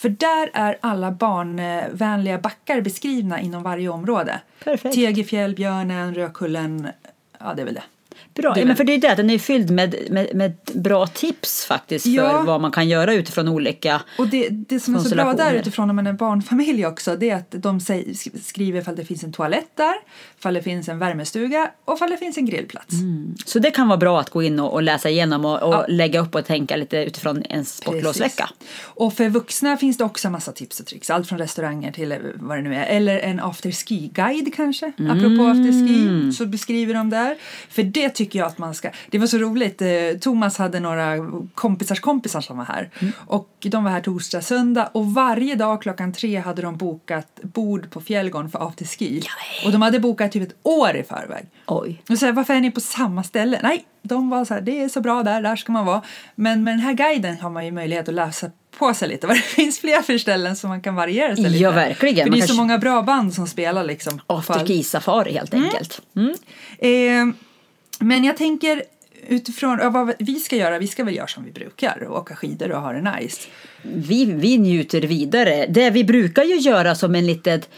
För 0.00 0.08
där 0.08 0.50
är 0.52 0.78
alla 0.80 1.10
barnvänliga 1.10 2.38
backar 2.38 2.80
beskrivna 2.80 3.40
inom 3.40 3.62
varje 3.62 3.88
område. 3.88 4.40
Perfekt. 4.64 4.94
Tegefjäll, 4.94 5.54
Björnen, 5.54 6.14
Rödkullen. 6.14 6.88
Ja, 7.38 7.54
det 7.54 7.62
är 7.62 7.66
väl 7.66 7.74
det. 7.74 7.82
Bra, 8.34 8.54
men 8.64 8.76
för 8.76 8.84
det 8.84 8.94
är 8.94 8.98
det, 8.98 9.14
den 9.14 9.30
är 9.30 9.38
fylld 9.38 9.70
med, 9.70 9.94
med, 10.10 10.34
med 10.34 10.52
bra 10.74 11.06
tips 11.06 11.64
faktiskt 11.64 12.04
för 12.04 12.10
Ja. 12.12 12.42
vad 12.46 12.60
man 12.60 12.70
kan 12.70 12.88
göra 12.88 13.14
utifrån 13.14 13.48
olika 13.48 14.02
Och 14.18 14.28
det, 14.28 14.48
det 14.48 14.80
som 14.80 14.94
är 14.94 14.98
så 14.98 15.14
bra 15.14 15.32
där 15.32 15.54
utifrån 15.54 15.86
när 15.86 15.94
man 15.94 16.06
är 16.06 16.12
barnfamilj 16.12 16.86
också 16.86 17.16
det 17.16 17.30
är 17.30 17.36
att 17.36 17.50
de 17.50 17.80
skriver 18.42 18.80
ifall 18.80 18.96
det 18.96 19.04
finns 19.04 19.24
en 19.24 19.32
toalett 19.32 19.70
där, 19.76 19.94
ifall 20.38 20.54
det 20.54 20.62
finns 20.62 20.88
en 20.88 20.98
värmestuga 20.98 21.70
och 21.84 21.94
ifall 21.96 22.10
det 22.10 22.16
finns 22.16 22.38
en 22.38 22.46
grillplats. 22.46 22.94
Så 23.46 23.58
det 23.58 23.70
kan 23.70 23.88
vara 23.88 23.98
bra 23.98 24.20
att 24.20 24.30
gå 24.30 24.42
in 24.42 24.60
och, 24.60 24.72
och 24.72 24.82
läsa 24.82 25.10
igenom 25.10 25.44
och, 25.44 25.62
och 25.62 25.74
Ja. 25.74 25.84
lägga 25.88 26.20
upp 26.20 26.34
och 26.34 26.44
tänka 26.44 26.76
lite 26.76 26.96
utifrån 26.96 27.42
en 27.48 27.64
sportlovsvecka. 27.64 28.50
Och 28.82 29.14
för 29.14 29.28
vuxna 29.28 29.76
finns 29.76 29.96
det 29.98 30.04
också 30.04 30.28
en 30.28 30.32
massa 30.32 30.52
tips 30.52 30.80
och 30.80 30.86
tricks. 30.86 31.10
Allt 31.10 31.28
från 31.28 31.38
restauranger 31.38 31.92
till 31.92 32.12
eh, 32.12 32.18
vad 32.34 32.58
det 32.58 32.62
nu 32.62 32.74
är. 32.74 32.84
Eller 32.86 33.18
en 33.18 33.40
afterski-guide 33.40 34.52
kanske. 34.56 34.86
Apropå 34.86 35.46
afterski 35.46 36.32
så 36.32 36.46
beskriver 36.46 36.94
de 36.94 37.10
där. 37.10 37.36
För 37.68 37.82
det 37.82 38.09
det 38.10 38.16
tycker 38.16 38.38
jag 38.38 38.46
att 38.48 38.58
man 38.58 38.74
ska... 38.74 38.90
Det 39.10 39.18
var 39.18 39.26
så 39.26 39.38
roligt. 39.38 39.82
Eh, 39.82 39.88
Thomas 40.20 40.58
hade 40.58 40.80
några 40.80 41.16
kompisars 41.54 42.00
kompisar 42.00 42.40
som 42.40 42.58
var 42.58 42.64
här. 42.64 42.90
Och 43.26 43.48
de 43.60 43.84
var 43.84 43.90
här 43.90 44.00
torsdag, 44.00 44.40
söndag 44.42 44.90
och 44.92 45.06
varje 45.14 45.54
dag 45.54 45.82
klockan 45.82 46.12
tre 46.12 46.36
hade 46.40 46.62
de 46.62 46.76
bokat 46.76 47.40
bord 47.42 47.90
på 47.90 48.00
Fjällgården 48.00 48.50
för 48.50 48.68
afterski. 48.68 49.22
Och 49.64 49.72
de 49.72 49.82
hade 49.82 50.00
bokat 50.00 50.32
typ 50.32 50.42
ett 50.48 50.56
år 50.62 50.96
i 50.96 51.02
förväg. 51.02 51.46
Oj. 51.66 52.02
Och 52.10 52.18
så 52.18 52.26
här, 52.26 52.32
varför 52.32 52.54
är 52.54 52.60
ni 52.60 52.70
på 52.70 52.80
samma 52.80 53.22
ställe? 53.22 53.60
Nej, 53.62 53.84
de 54.02 54.30
var 54.30 54.44
så 54.44 54.54
här, 54.54 54.60
det 54.60 54.82
är 54.82 54.88
så 54.88 55.00
bra 55.00 55.22
där, 55.22 55.42
där 55.42 55.56
ska 55.56 55.72
man 55.72 55.86
vara. 55.86 56.02
Men 56.34 56.64
med 56.64 56.72
den 56.74 56.80
här 56.80 56.92
guiden 56.92 57.40
har 57.40 57.50
man 57.50 57.64
ju 57.66 57.72
möjlighet 57.72 58.08
att 58.08 58.14
läsa 58.14 58.50
på 58.78 58.94
sig 58.94 59.08
lite 59.08 59.26
vad 59.26 59.36
det 59.36 59.42
finns 59.42 59.78
fler 59.78 60.02
för 60.02 60.18
ställen 60.18 60.56
som 60.56 60.70
man 60.70 60.80
kan 60.80 60.94
variera 60.94 61.36
sig 61.36 61.44
lite. 61.44 61.62
Ja, 61.64 61.70
verkligen. 61.70 62.24
För 62.24 62.30
Man 62.30 62.30
det 62.30 62.36
är 62.36 62.40
så 62.40 62.46
kanske- 62.46 62.60
många 62.62 62.78
bra 62.78 63.02
band 63.02 63.34
som 63.34 63.46
spelar 63.46 63.84
liksom. 63.84 64.20
Afterski-safari 64.26 65.32
helt 65.32 65.54
enkelt. 65.54 66.02
Mm. 66.16 66.34
Eh, 66.78 67.34
men 68.00 68.24
jag 68.24 68.36
tänker 68.36 68.82
utifrån 69.28 69.78
ja, 69.82 69.90
vad 69.90 70.12
vi 70.18 70.34
ska 70.34 70.56
göra, 70.56 70.78
vi 70.78 70.86
ska 70.86 71.04
väl 71.04 71.16
göra 71.16 71.26
som 71.26 71.44
vi 71.44 71.52
brukar 71.52 72.02
och 72.02 72.18
åka 72.18 72.36
skidor 72.36 72.72
och 72.72 72.80
ha 72.80 72.92
det 72.92 73.20
nice. 73.20 73.48
Vi, 73.82 74.24
vi 74.24 74.58
njuter 74.58 75.00
vidare. 75.00 75.66
Det 75.66 75.90
vi 75.90 76.04
brukar 76.04 76.44
ju 76.44 76.56
göra 76.56 76.94
som 76.94 77.14
en 77.14 77.26
litet 77.26 77.68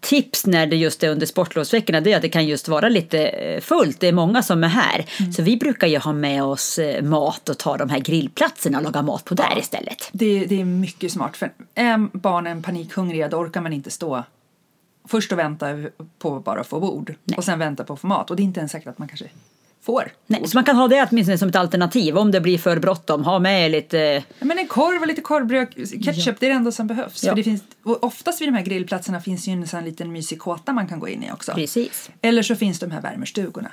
tips 0.00 0.46
när 0.46 0.66
det 0.66 0.76
just 0.76 1.02
är 1.02 1.08
under 1.08 1.26
sportlovsveckorna 1.26 2.00
det 2.00 2.12
är 2.12 2.16
att 2.16 2.22
det 2.22 2.28
kan 2.28 2.46
just 2.46 2.68
vara 2.68 2.88
lite 2.88 3.28
eh, 3.28 3.60
fullt. 3.60 4.00
Det 4.00 4.08
är 4.08 4.12
många 4.12 4.42
som 4.42 4.64
är 4.64 4.68
här. 4.68 5.06
Så 5.32 5.42
vi 5.42 5.56
brukar 5.56 5.86
ju 5.86 5.98
ha 5.98 6.12
med 6.12 6.44
oss 6.44 6.78
eh, 6.78 7.02
mat 7.02 7.48
och 7.48 7.58
ta 7.58 7.76
de 7.76 7.88
här 7.88 7.98
grillplatserna 7.98 8.78
och 8.78 8.84
laga 8.84 9.02
mat 9.02 9.24
på 9.24 9.34
där 9.34 9.58
istället. 9.58 10.08
Det, 10.12 10.44
det 10.44 10.60
är 10.60 10.64
mycket 10.64 11.12
smart 11.12 11.36
för 11.36 11.52
är 11.74 12.08
barnen 12.12 12.62
panikhungriga 12.62 13.28
då 13.28 13.36
orkar 13.36 13.60
man 13.60 13.72
inte 13.72 13.90
stå 13.90 14.24
först 15.08 15.32
och 15.32 15.38
vänta 15.38 15.66
på 16.18 16.40
bara 16.40 16.60
att 16.60 16.66
få 16.66 16.80
bord 16.80 17.14
och 17.36 17.44
sen 17.44 17.58
vänta 17.58 17.84
på 17.84 17.92
att 17.92 18.00
få 18.00 18.06
mat 18.06 18.30
och 18.30 18.36
det 18.36 18.42
är 18.42 18.44
inte 18.44 18.60
ens 18.60 18.72
säkert 18.72 18.88
att 18.88 18.98
man 18.98 19.08
kanske 19.08 19.28
får. 19.82 20.12
Nej, 20.26 20.48
så 20.48 20.56
man 20.56 20.64
kan 20.64 20.76
ha 20.76 20.88
det 20.88 21.08
åtminstone 21.10 21.38
som 21.38 21.48
ett 21.48 21.56
alternativ 21.56 22.18
om 22.18 22.30
det 22.30 22.40
blir 22.40 22.58
för 22.58 22.78
bråttom. 22.78 23.24
Ha 23.24 23.38
med 23.38 23.70
lite 23.70 24.22
Ja, 24.38 24.44
men 24.44 24.58
en 24.58 24.66
korv 24.66 25.00
och 25.00 25.06
lite 25.06 25.20
korvbröd, 25.20 25.68
ketchup, 26.04 26.40
det 26.40 26.46
är 26.46 26.50
det 26.50 26.56
enda 26.56 26.72
som 26.72 26.86
behövs. 26.86 27.24
Ja. 27.24 27.30
För 27.30 27.36
det 27.36 27.42
finns, 27.42 27.62
och 27.82 28.04
oftast 28.04 28.40
vid 28.40 28.48
de 28.48 28.54
här 28.54 28.64
grillplatserna 28.64 29.20
finns 29.20 29.48
ju 29.48 29.52
en 29.52 29.68
sån 29.68 29.84
liten 29.84 30.12
mysig 30.12 30.38
kåta 30.38 30.72
man 30.72 30.88
kan 30.88 31.00
gå 31.00 31.08
in 31.08 31.24
i 31.24 31.32
också. 31.32 31.52
Precis. 31.52 32.10
Eller 32.22 32.42
så 32.42 32.56
finns 32.56 32.78
de 32.78 32.90
här 32.90 33.00
värmestugorna. 33.00 33.72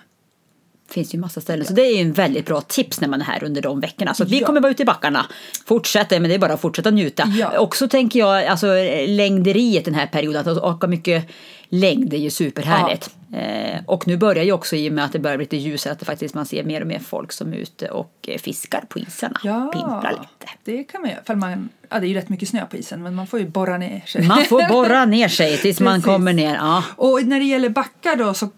Finns 0.89 1.13
ju 1.15 1.17
massa 1.20 1.41
ställen. 1.41 1.65
Så 1.65 1.74
det 1.74 1.82
är 1.82 1.96
ju 1.96 2.01
en 2.01 2.13
väldigt 2.13 2.46
bra 2.46 2.62
tips 2.62 3.01
när 3.01 3.08
man 3.08 3.22
är 3.22 3.25
här 3.25 3.44
under 3.44 3.62
de 3.62 3.79
veckorna. 3.79 4.13
Så 4.13 4.25
vi 4.25 4.39
Ja. 4.39 4.46
kommer 4.48 4.62
vara 4.62 4.72
ute 4.72 4.84
i 4.84 4.86
backarna. 4.86 5.25
Fortsätta, 5.65 6.20
men 6.20 6.29
det 6.29 6.36
är 6.36 6.39
bara 6.39 6.53
att 6.53 6.62
fortsätta 6.62 6.91
njuta. 6.91 7.34
Ja. 7.39 7.60
Också 7.60 7.88
tänker 7.88 8.20
jag, 8.20 8.46
alltså 8.46 8.67
längderiet 9.08 9.86
den 9.86 9.94
här 9.96 10.08
perioden, 10.08 10.50
att 10.50 10.58
åka 10.58 10.88
mycket 10.88 11.25
längd 11.70 12.13
är 12.13 12.17
ju 12.17 12.29
superhärligt. 12.29 13.10
Eh, 13.34 13.79
och 13.86 14.08
nu 14.08 14.17
börjar 14.17 14.44
ju 14.44 14.51
också 14.51 14.75
i 14.75 14.89
och 14.89 14.94
med 14.94 15.06
att 15.06 15.12
det 15.13 15.20
börjar 15.20 15.38
bli 15.38 15.44
lite 15.44 15.58
ljusare 15.58 15.94
att 15.94 16.03
faktiskt 16.03 16.36
man 16.36 16.46
ser 16.46 16.63
mer 16.63 16.82
och 16.82 16.88
mer 16.88 17.00
folk 17.00 17.32
som 17.32 17.53
är 17.53 17.58
ute 17.58 17.88
och 17.89 18.12
eh, 18.27 18.38
fiskar 18.38 18.84
på 18.89 19.00
isarna. 19.00 19.39
Ja, 19.44 19.70
Pimplar 19.74 20.12
lite. 20.12 20.51
det 20.63 20.84
kan 20.84 21.01
man 21.01 21.10
göra. 21.10 21.36
Man, 21.36 21.70
ja, 21.89 22.00
det 22.00 22.06
är 22.06 22.10
ju 22.10 22.15
rätt 22.15 22.29
mycket 22.29 22.50
snö 22.50 22.65
på 22.65 22.77
isen 22.77 23.03
men 23.03 23.15
man 23.15 23.27
får 23.27 23.39
ju 23.39 23.48
borra 23.48 23.77
ner 23.77 24.01
sig. 24.06 24.27
Man 24.27 24.46
får 24.46 24.70
borra 24.70 25.06
ner 25.06 25.27
sig 25.27 25.58
tills 25.58 25.79
man 25.79 26.01
kommer 26.12 26.34
ner. 26.34 26.56
Ja. 26.56 26.84
Och 26.96 27.24
när 27.25 27.39
det 27.39 27.46
gäller 27.46 27.70
backar 27.70 28.15
då 28.15 28.34
så 28.34 28.50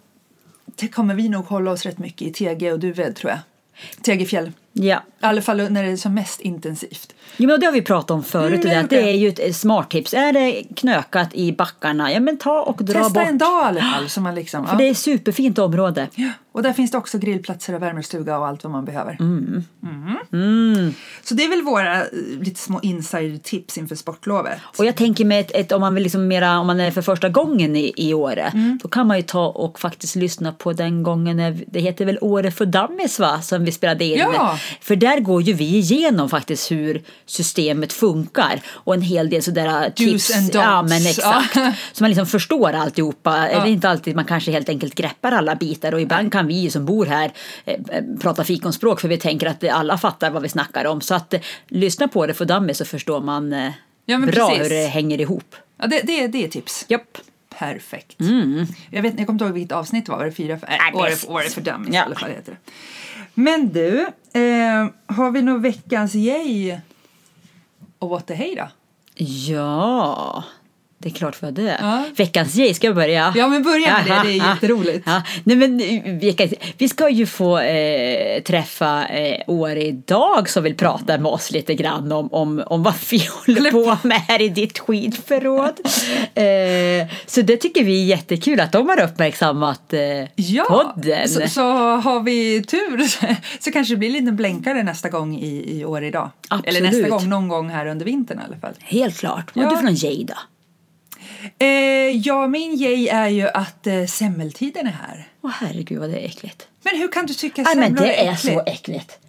kommer 0.88 1.14
vi 1.14 1.30
nog 1.30 1.46
hålla 1.46 1.72
oss 1.72 1.86
rätt 1.86 2.00
mycket 2.00 2.22
i 2.22 2.32
TG 2.32 2.72
och 2.72 2.80
Duved 2.80 3.16
tror 3.16 3.32
jag. 3.32 3.40
Tegefjäll 4.02 4.52
ja. 4.74 5.04
I 5.22 5.26
alla 5.26 5.42
fall 5.42 5.58
när 5.72 5.84
det 5.84 5.92
är 5.92 5.96
som 5.98 6.14
mest 6.14 6.42
intensivt. 6.42 7.14
Jo, 7.38 7.48
men 7.50 7.60
det 7.60 7.66
har 7.66 7.74
vi 7.74 7.82
pratat 7.82 8.12
om 8.12 8.24
förut. 8.24 8.66
Mm, 8.66 8.88
det, 8.90 8.96
det 8.96 9.10
är 9.10 9.16
ju 9.16 9.30
ett 9.30 9.56
smart 9.56 9.90
tips. 9.90 10.14
Är 10.14 10.34
det 10.34 10.64
knökat 10.76 11.34
i 11.34 11.52
backarna, 11.54 12.14
ja 12.14 12.20
men 12.20 12.38
ta 12.38 12.62
och 12.62 12.84
dra 12.84 12.94
Testa 13.04 13.20
bort. 13.20 13.30
en 13.30 13.38
dag 13.38 13.62
i 13.64 13.66
alla 13.66 13.82
fall. 13.82 14.10
Så 14.10 14.22
man 14.22 14.36
liksom, 14.36 14.66
För 14.66 14.74
ja. 14.74 14.78
det 14.78 14.88
är 14.88 14.92
ett 14.92 14.98
superfint 14.98 15.60
område. 15.60 16.08
Ja, 16.16 16.30
Och 16.52 16.64
där 16.64 16.74
finns 16.74 16.92
det 16.92 16.98
också 16.98 17.18
grillplatser 17.18 17.74
och 17.76 17.82
värmestuga 17.82 18.38
och 18.40 18.48
allt 18.48 18.64
vad 18.64 18.72
man 18.72 18.86
behöver. 18.86 19.18
Mm. 19.20 19.64
Mm. 20.34 20.94
Så 21.24 21.34
det 21.34 21.44
är 21.44 21.50
väl 21.50 21.62
våra 21.62 21.96
eh, 22.02 22.08
lite 22.42 22.60
små 22.60 22.80
insider-tips 22.80 23.78
inför 23.78 23.96
sportlovet. 23.96 24.60
Och 24.78 24.86
jag 24.86 24.96
tänker 24.96 25.26
med 25.26 25.40
ett, 25.40 25.52
ett, 25.56 25.72
om 25.72 25.82
man 25.82 25.94
vill 25.96 26.04
liksom 26.04 26.28
mera, 26.28 26.60
om 26.60 26.68
man 26.68 26.80
är 26.80 26.92
för 26.92 27.02
första 27.02 27.30
gången 27.30 27.76
i, 27.76 27.94
i 27.98 28.14
Åre, 28.14 28.52
Mm. 28.54 28.80
då 28.84 28.90
kan 28.90 29.08
man 29.08 29.18
ju 29.18 29.24
ta 29.24 29.48
och 29.48 29.80
faktiskt 29.80 30.16
lyssna 30.16 30.52
på 30.52 30.74
den 30.74 31.04
gången, 31.04 31.64
det 31.68 31.80
heter 31.80 32.06
väl 32.06 32.18
Åre 32.22 32.52
för 32.52 32.66
Dummies 32.66 33.20
va, 33.20 33.42
som 33.42 33.66
vi 33.66 33.72
spelade 33.72 34.06
in. 34.06 34.18
Ja. 34.20 34.59
För 34.82 34.96
där 34.96 35.20
går 35.20 35.42
ju 35.42 35.54
vi 35.54 35.78
igenom 35.78 36.30
faktiskt 36.30 36.72
hur 36.72 37.02
systemet 37.26 37.94
funkar 37.94 38.62
och 38.68 38.94
en 38.94 39.02
hel 39.02 39.30
del 39.30 39.44
sådär 39.44 39.90
tips. 39.90 40.36
and 40.36 40.50
don'ts. 40.52 40.56
Ja 40.56 40.82
men 40.82 41.06
exakt. 41.08 41.54
Så 41.94 42.04
man 42.04 42.10
liksom 42.10 42.26
förstår 42.26 42.74
alltihopa. 42.74 43.38
Är 43.38 43.66
inte 43.66 43.90
alltid 43.90 44.16
man 44.16 44.26
kanske 44.26 44.52
helt 44.52 44.70
enkelt 44.70 44.96
greppar 44.96 45.32
alla 45.32 45.56
bitar 45.56 45.94
och 45.94 46.02
ibland 46.02 46.32
kan 46.32 46.48
vi 46.48 46.72
som 46.72 46.86
bor 46.86 47.06
här 47.06 47.32
eh, 47.66 47.74
eh, 47.90 48.04
prata 48.22 48.44
fikonspråk 48.44 49.02
för 49.02 49.08
vi 49.08 49.18
tänker 49.18 49.48
att 49.48 49.64
alla 49.70 49.98
fattar 49.98 50.30
vad 50.32 50.42
vi 50.42 50.50
snackar 50.50 50.86
om. 50.86 51.02
Så 51.02 51.16
att 51.16 51.34
eh, 51.34 51.40
lyssna 51.68 52.08
på 52.08 52.26
det 52.26 52.34
för 52.34 52.46
Dummies 52.46 52.78
så 52.78 52.86
förstår 52.86 53.22
man 53.22 53.54
eh, 53.54 53.72
Ja, 54.06 54.18
bra 54.18 54.50
precis. 54.50 54.66
hur 54.66 54.70
det 54.70 54.86
hänger 54.88 55.22
ihop. 55.22 55.56
Ja, 55.82 55.88
det, 55.88 56.02
det, 56.04 56.28
det 56.28 56.44
är 56.44 56.48
tips. 56.48 56.86
Japp. 56.88 57.18
Perfekt. 57.60 58.16
Jag, 58.90 59.02
vet, 59.02 59.14
jag 59.18 59.26
kommer 59.26 59.32
inte 59.36 59.46
ihåg 59.46 59.54
vilket 59.54 59.72
avsnitt 59.78 60.06
det 60.06 60.12
var. 60.12 60.18
Var 60.20 60.26
det 60.26 60.32
fyra? 60.32 60.60
Nej, 60.68 60.80
Nej, 60.94 61.10
bäst. 61.10 61.30
Åre 61.30 61.44
för 61.50 61.62
dummies 61.62 61.94
Ja. 61.96 62.02
i 62.02 62.06
alla 62.06 62.16
fall 62.16 62.30
heter 62.30 62.52
det. 62.52 62.72
Men 63.40 63.70
du, 63.70 64.02
eh, 64.34 64.88
har 65.06 65.32
vi 65.32 65.42
nog 65.42 65.62
veckans 65.62 66.16
yay 66.16 66.80
och 68.00 68.10
what 68.10 68.28
the 68.28 68.34
hey 68.34 68.56
då? 68.56 68.68
Ja, 69.16 70.44
det 71.02 71.10
är 71.10 71.14
klart 71.14 71.36
för 71.36 71.52
det. 71.52 71.78
Ja. 71.82 72.04
Veckans 72.16 72.56
grej, 72.56 72.74
ska 72.74 72.88
jag 72.88 72.96
börja? 72.96 73.34
Ja, 73.36 73.48
men 73.48 73.64
börja 73.64 73.94
med 73.94 74.06
det. 74.06 74.30
Det 74.30 74.38
är 74.40 74.50
jätteroligt. 74.54 75.04
Ja. 75.06 75.22
Nej, 75.44 75.56
men, 75.58 75.80
eh, 75.80 76.34
vi, 76.78 76.90
ska 76.90 77.10
ju 77.10 77.26
få 77.26 77.60
eh, 77.60 78.42
träffa 78.44 79.08
eh, 79.08 79.42
Åre 79.48 79.84
idag 79.86 80.50
som 80.50 80.64
vill 80.64 80.76
prata 80.76 81.18
med 81.18 81.32
oss 81.32 81.52
lite 81.52 81.76
grann 81.76 82.12
om, 82.12 82.34
om, 82.34 82.64
om 82.66 82.84
vad 82.84 82.94
vi 83.12 83.18
håller 83.46 83.72
på 83.72 84.08
med 84.08 84.18
här 84.22 84.42
i 84.42 84.50
ditt 84.50 84.80
skidförråd. 84.80 85.74
eh, 86.34 87.08
så 87.26 87.42
det 87.42 87.58
tycker 87.58 87.84
vi 87.84 88.02
är 88.02 88.06
jättekul 88.06 88.60
att 88.60 88.72
de 88.72 88.90
har 88.90 89.00
uppmärksammat 89.02 89.94
eh, 89.94 90.00
Ja, 90.36 90.64
podden. 90.96 91.30
så, 91.30 91.48
så 91.48 91.62
har 91.96 92.20
vi 92.24 92.64
tur 92.64 93.08
så 93.64 93.72
kanske 93.72 93.94
det 93.94 93.98
blir 93.98 94.10
en 94.10 94.14
liten 94.14 94.36
blänkare 94.36 94.84
nästa 94.84 95.10
gång 95.10 95.36
i, 95.38 95.80
i 95.80 95.86
år 95.86 96.04
idag. 96.04 96.30
Eller 96.64 96.82
nästa 96.82 96.88
Absolut. 96.98 97.10
gång, 97.10 97.30
någon 97.30 97.48
gång 97.48 97.70
här 97.70 97.86
under 97.86 98.06
vintern 98.06 98.40
i 98.40 98.42
alla 98.48 98.58
fall. 98.58 98.74
Helt 98.80 99.18
klart. 99.18 99.52
Vad 99.56 99.64
Ja. 99.66 99.70
har 99.70 99.76
du 99.76 99.78
för 99.78 99.86
någon 99.86 99.96
grej 99.96 100.26
då? 100.28 100.34
Eh, 101.60 101.68
ja, 102.18 102.48
min 102.48 102.74
yay 102.82 103.08
är 103.08 103.28
ju 103.28 103.48
att 103.48 103.88
eh, 103.88 104.06
semmeltiden 104.06 104.88
är 104.88 104.92
här. 104.92 105.28
Åh 105.44 105.52
herregud 105.52 106.00
vad 106.00 106.10
det 106.10 106.20
är 106.20 106.26
äckligt. 106.26 106.68
Men 106.84 106.98
hur 107.02 107.08
kan 107.08 107.26
du 107.26 107.34
tycka 107.34 107.62
Nej 107.62 107.76
men 107.76 107.86
semlor 107.86 108.06
det 108.06 108.16
är 108.20 108.32
äckligt? 108.34 108.58
så 108.58 108.64
äckligt. 108.66 109.20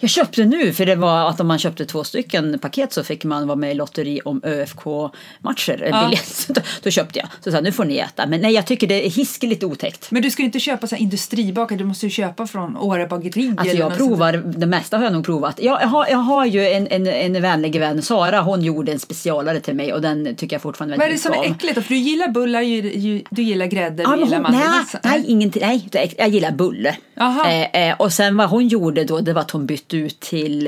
Jag 0.00 0.10
köpte 0.10 0.44
nu 0.44 0.72
för 0.72 0.86
det 0.86 0.94
var 0.96 1.28
att 1.28 1.40
om 1.40 1.46
man 1.46 1.58
köpte 1.58 1.86
två 1.86 2.04
stycken 2.04 2.58
paket 2.58 2.92
så 2.92 3.04
fick 3.04 3.24
man 3.24 3.46
vara 3.46 3.56
med 3.56 3.70
i 3.70 3.74
lotteri 3.74 4.20
om 4.24 4.40
ÖFK-matcher. 4.44 5.88
Ja. 5.90 6.10
Ja. 6.12 6.18
Då, 6.54 6.60
då 6.82 6.90
köpte 6.90 7.18
jag. 7.18 7.28
Så 7.44 7.52
sa 7.52 7.60
nu 7.60 7.72
får 7.72 7.84
ni 7.84 7.96
äta. 7.98 8.26
Men 8.26 8.40
nej 8.40 8.52
jag 8.52 8.66
tycker 8.66 8.86
det 8.86 9.06
är 9.06 9.10
hiskeligt 9.10 9.64
otäckt. 9.64 10.10
Men 10.10 10.22
du 10.22 10.30
ska 10.30 10.42
ju 10.42 10.46
inte 10.46 10.60
köpa 10.60 10.86
så 10.86 10.94
här 10.94 11.02
industribakat, 11.02 11.78
du 11.78 11.84
måste 11.84 12.06
ju 12.06 12.10
köpa 12.10 12.46
från 12.46 12.76
Åre 12.76 13.06
bageri. 13.06 13.54
Alltså 13.56 13.76
jag 13.76 13.86
sånt 13.86 13.96
provar, 13.96 14.32
det 14.32 14.66
mesta 14.66 14.96
har 14.96 15.04
jag 15.04 15.12
nog 15.12 15.24
provat. 15.24 15.60
Jag, 15.62 15.82
jag, 15.82 15.88
har, 15.88 16.06
jag 16.10 16.18
har 16.18 16.46
ju 16.46 16.68
en, 16.68 16.86
en, 16.86 17.06
en 17.06 17.42
vänlig 17.42 17.80
vän, 17.80 18.02
Sara, 18.02 18.40
hon 18.40 18.62
gjorde 18.62 18.92
en 18.92 18.98
specialare 18.98 19.60
till 19.60 19.74
mig 19.74 19.92
och 19.92 20.00
den 20.00 20.36
tycker 20.36 20.54
jag 20.56 20.62
fortfarande 20.62 20.96
Vad 20.96 21.06
är 21.06 21.08
det 21.08 21.12
väldigt 21.12 21.22
som 21.22 21.30
mycket 21.32 21.44
är 21.46 21.50
om. 21.50 21.54
äckligt? 21.56 21.74
då? 21.74 21.82
För 21.82 21.88
du 21.88 21.96
gillar 22.00 22.28
bullar, 22.28 22.60
ju, 22.60 23.22
du 23.30 23.42
gillar 23.42 23.66
grädde, 23.66 24.02
Ja, 24.02 24.10
du 24.10 24.16
men 24.16 24.24
gillar 24.24 24.42
hon, 24.42 24.52
nej, 24.52 24.60
mandelmassa. 24.60 24.98
nej, 25.04 25.24
ingenting, 25.26 25.62
nej, 25.92 26.14
jag 26.18 26.28
gillar 26.28 26.50
bulle. 26.50 26.96
Eh, 27.16 27.62
eh, 27.88 27.96
och 27.98 28.12
sen 28.12 28.36
vad 28.36 28.48
hon 28.48 28.68
gjorde 28.68 29.04
då, 29.04 29.20
det 29.20 29.32
var 29.32 29.40
att 29.40 29.50
hon 29.50 29.66
bytte 29.66 29.85
ut 29.94 30.20
till 30.20 30.66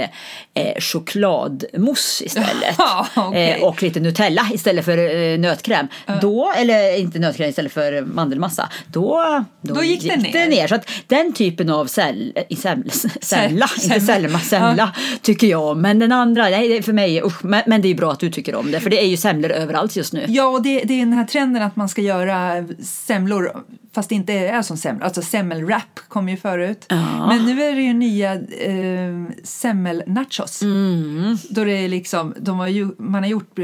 eh, 0.55 0.81
chokladmousse 0.81 2.25
istället. 2.25 2.75
Jaha, 2.79 3.07
okej. 3.15 3.51
eh, 3.51 3.65
och 3.65 3.83
lite 3.83 4.01
Nutella 4.01 4.49
istället 4.55 4.85
för 4.85 4.99
eh, 4.99 5.39
nötkräm. 5.39 5.87
Då, 6.21 6.53
eller 6.57 6.99
inte 6.99 7.19
nötkräm 7.19 7.49
istället 7.49 7.73
för 7.73 8.03
mandelmassa. 8.03 8.69
Då, 8.93 9.45
Då 9.61 9.85
gick 9.85 10.03
det 10.33 10.47
ner. 10.47 10.69
Så 10.69 10.75
att 10.75 10.91
den 11.07 11.33
typen 11.33 11.71
av 11.71 11.87
säl, 11.87 12.33
i 12.49 12.57
sämla, 12.57 12.91
sämla, 13.21 13.71
inte 13.83 14.01
sälma, 14.01 14.41
semla 14.41 14.93
tycker 15.23 15.47
jag 15.47 15.63
om. 15.63 15.81
Men 15.81 15.99
den 15.99 16.13
andra, 16.13 16.49
nej, 16.49 16.83
för 16.83 16.93
mig, 16.93 17.23
usch, 17.23 17.45
men, 17.45 17.63
men 17.67 17.83
det 17.83 17.89
är 17.89 17.95
bra 17.95 18.13
att 18.13 18.21
du 18.21 18.31
tycker 18.31 18.55
om 18.55 18.71
det. 18.71 18.81
För 18.81 18.91
det 18.91 19.01
är 19.01 19.07
ju 19.07 19.17
semlor 19.17 19.51
överallt 19.51 19.97
just 19.97 20.13
nu. 20.13 20.25
Ja, 20.29 20.45
och 20.47 20.63
det, 20.63 20.81
det 20.81 20.95
är 20.95 20.99
den 20.99 21.13
här 21.13 21.25
trenden 21.25 21.63
att 21.63 21.77
man 21.77 21.89
ska 21.89 22.03
göra 22.03 22.67
semlor 22.83 23.63
fast 23.99 24.09
det 24.09 24.15
inte 24.15 24.33
är 24.33 24.63
som 24.63 24.77
semlor. 24.77 25.05
Alltså 25.05 25.23
semmelwrap 25.23 26.01
kom 26.09 26.29
ju 26.29 26.37
förut. 26.37 26.87
Ja. 26.89 27.27
Men 27.27 27.47
nu 27.47 27.63
är 27.63 27.75
det 27.75 27.83
ju 27.83 27.93
nya 27.93 28.35
eh, 28.35 29.15
semmelnachos. 29.45 30.63
Mm. 30.63 31.39
Då 31.51 31.65
det 31.65 31.73
är 31.73 31.89
liksom, 31.89 32.35
de 32.41 32.59
har 32.59 32.69
ju, 32.69 32.89
man 32.99 33.23
har 33.23 33.31
gjort 33.31 33.59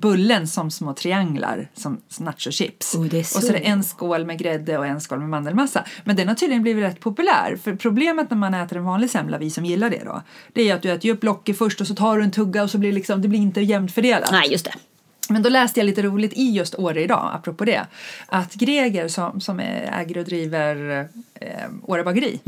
bullen 0.00 0.48
som 0.48 0.70
små 0.70 0.94
trianglar 0.94 1.70
som 1.74 2.00
nachochips. 2.18 2.94
Oh, 2.94 3.14
är 3.14 3.20
Och 3.20 3.26
så 3.26 3.40
så. 3.40 3.48
är 3.48 3.52
det 3.52 3.58
en 3.58 3.82
skål 3.84 4.26
med 4.26 4.38
grädde 4.38 4.78
och 4.78 4.86
en 4.86 5.00
skål 5.00 5.18
med 5.18 5.28
mandelmassa. 5.28 5.84
Men 6.04 6.16
den 6.16 6.28
har 6.28 6.34
tydligen 6.34 6.62
blivit 6.62 6.84
rätt 6.84 7.00
populär. 7.00 7.58
För 7.62 7.76
problemet 7.76 8.30
när 8.30 8.36
man 8.36 8.54
äter 8.54 8.78
en 8.78 8.84
vanlig 8.84 9.10
semla, 9.10 9.38
vi 9.38 9.50
som 9.50 9.64
gillar 9.64 9.90
det 9.90 10.04
då, 10.04 10.22
det 10.52 10.70
är 10.70 10.74
att 10.74 10.82
du 10.82 10.90
äter 10.90 11.06
ju 11.06 11.12
upp 11.12 11.24
locket 11.24 11.58
först 11.58 11.80
och 11.80 11.86
så 11.86 11.94
tar 11.94 12.16
du 12.16 12.24
en 12.24 12.30
tugga 12.30 12.62
och 12.62 12.70
så 12.70 12.78
blir 12.78 12.92
liksom, 12.92 13.22
det 13.22 13.28
blir 13.28 13.40
inte 13.40 13.60
jämnt 13.60 13.92
fördelat. 13.92 14.32
Nej, 14.32 14.52
just 14.52 14.64
det. 14.64 14.72
Men 15.30 15.42
då 15.42 15.48
läste 15.48 15.80
jag 15.80 15.84
lite 15.84 16.02
roligt 16.02 16.32
i 16.32 16.50
just 16.50 16.74
Åre 16.74 17.02
idag, 17.02 17.30
apropå 17.34 17.64
det, 17.64 17.86
att 18.26 18.54
Greger 18.54 19.08
som, 19.08 19.40
som 19.40 19.60
äger 19.60 20.18
och 20.18 20.24
driver 20.24 21.08
eh, 21.34 21.48
Åre 21.82 22.04
bageri, 22.04 22.40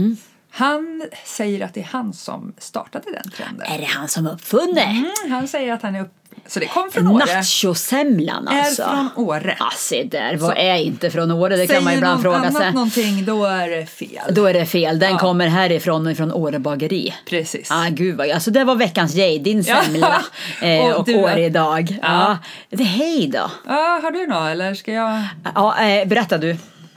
Han 0.55 1.03
säger 1.25 1.65
att 1.65 1.75
det 1.75 1.81
är 1.81 1.85
han 1.85 2.13
som 2.13 2.53
startade 2.59 3.13
den 3.13 3.31
trenden. 3.31 3.67
Är 3.67 3.79
det 3.79 3.85
han 3.85 4.09
som 4.09 4.27
uppfunnit? 4.27 4.85
Mm, 4.87 5.11
han 5.29 5.49
säger 5.49 5.73
att 5.73 5.83
han 5.83 5.95
är 5.95 6.03
upp... 6.03 6.15
Så 6.47 6.61
det 6.61 6.67
kom 6.67 6.91
från 6.93 7.09
Åre. 7.09 7.35
Nachosemlan 7.35 8.49
alltså. 8.49 8.83
Är 8.83 8.87
från 8.87 9.09
Åre. 9.27 9.57
Ja, 9.59 9.71
se 9.77 10.03
där. 10.05 10.37
Vad 10.37 10.51
Så- 10.51 10.57
är 10.57 10.75
inte 10.77 11.11
från 11.11 11.31
Åre? 11.31 11.57
Det 11.57 11.67
kan 11.67 11.75
man 11.77 11.85
Säger 11.85 11.97
ibland 11.99 12.23
någon 12.25 12.43
fråga 12.43 12.53
sig. 12.53 12.73
någonting, 12.73 13.25
då 13.25 13.45
är 13.47 13.69
det 13.69 13.87
fel. 13.87 14.35
Då 14.35 14.47
är 14.47 14.55
det 14.55 14.67
fel. 14.67 14.99
Den 14.99 15.13
Ja. 15.13 15.19
kommer 15.19 15.49
härifrån 15.49 16.07
och 16.07 16.17
från 16.17 16.33
Åre 16.33 16.59
bageri. 16.59 17.15
Precis. 17.31 17.71
Ah, 17.71 17.87
gud 17.91 18.17
vad, 18.17 18.31
alltså 18.31 18.51
det 18.51 18.65
var 18.65 18.75
veckans 18.75 19.15
Jay, 19.15 19.39
din 19.39 19.63
Ja. 19.63 19.83
semla 19.83 20.23
eh, 20.63 20.81
Och 20.81 20.97
och, 20.99 21.05
du- 21.07 21.17
Åre 21.17 21.45
idag. 21.45 21.99
Ja. 22.03 22.39
Det 22.71 22.85
hej 22.85 23.27
då. 23.33 23.51
Ja, 23.67 24.01
har 24.03 24.11
du 24.11 24.27
något 24.27 24.49
eller 24.51 24.75
ska 24.75 24.93
jag? 24.93 25.23
Ja, 25.55 25.81
eh, 25.85 26.09
berätta 26.09 26.39
du. 26.39 26.57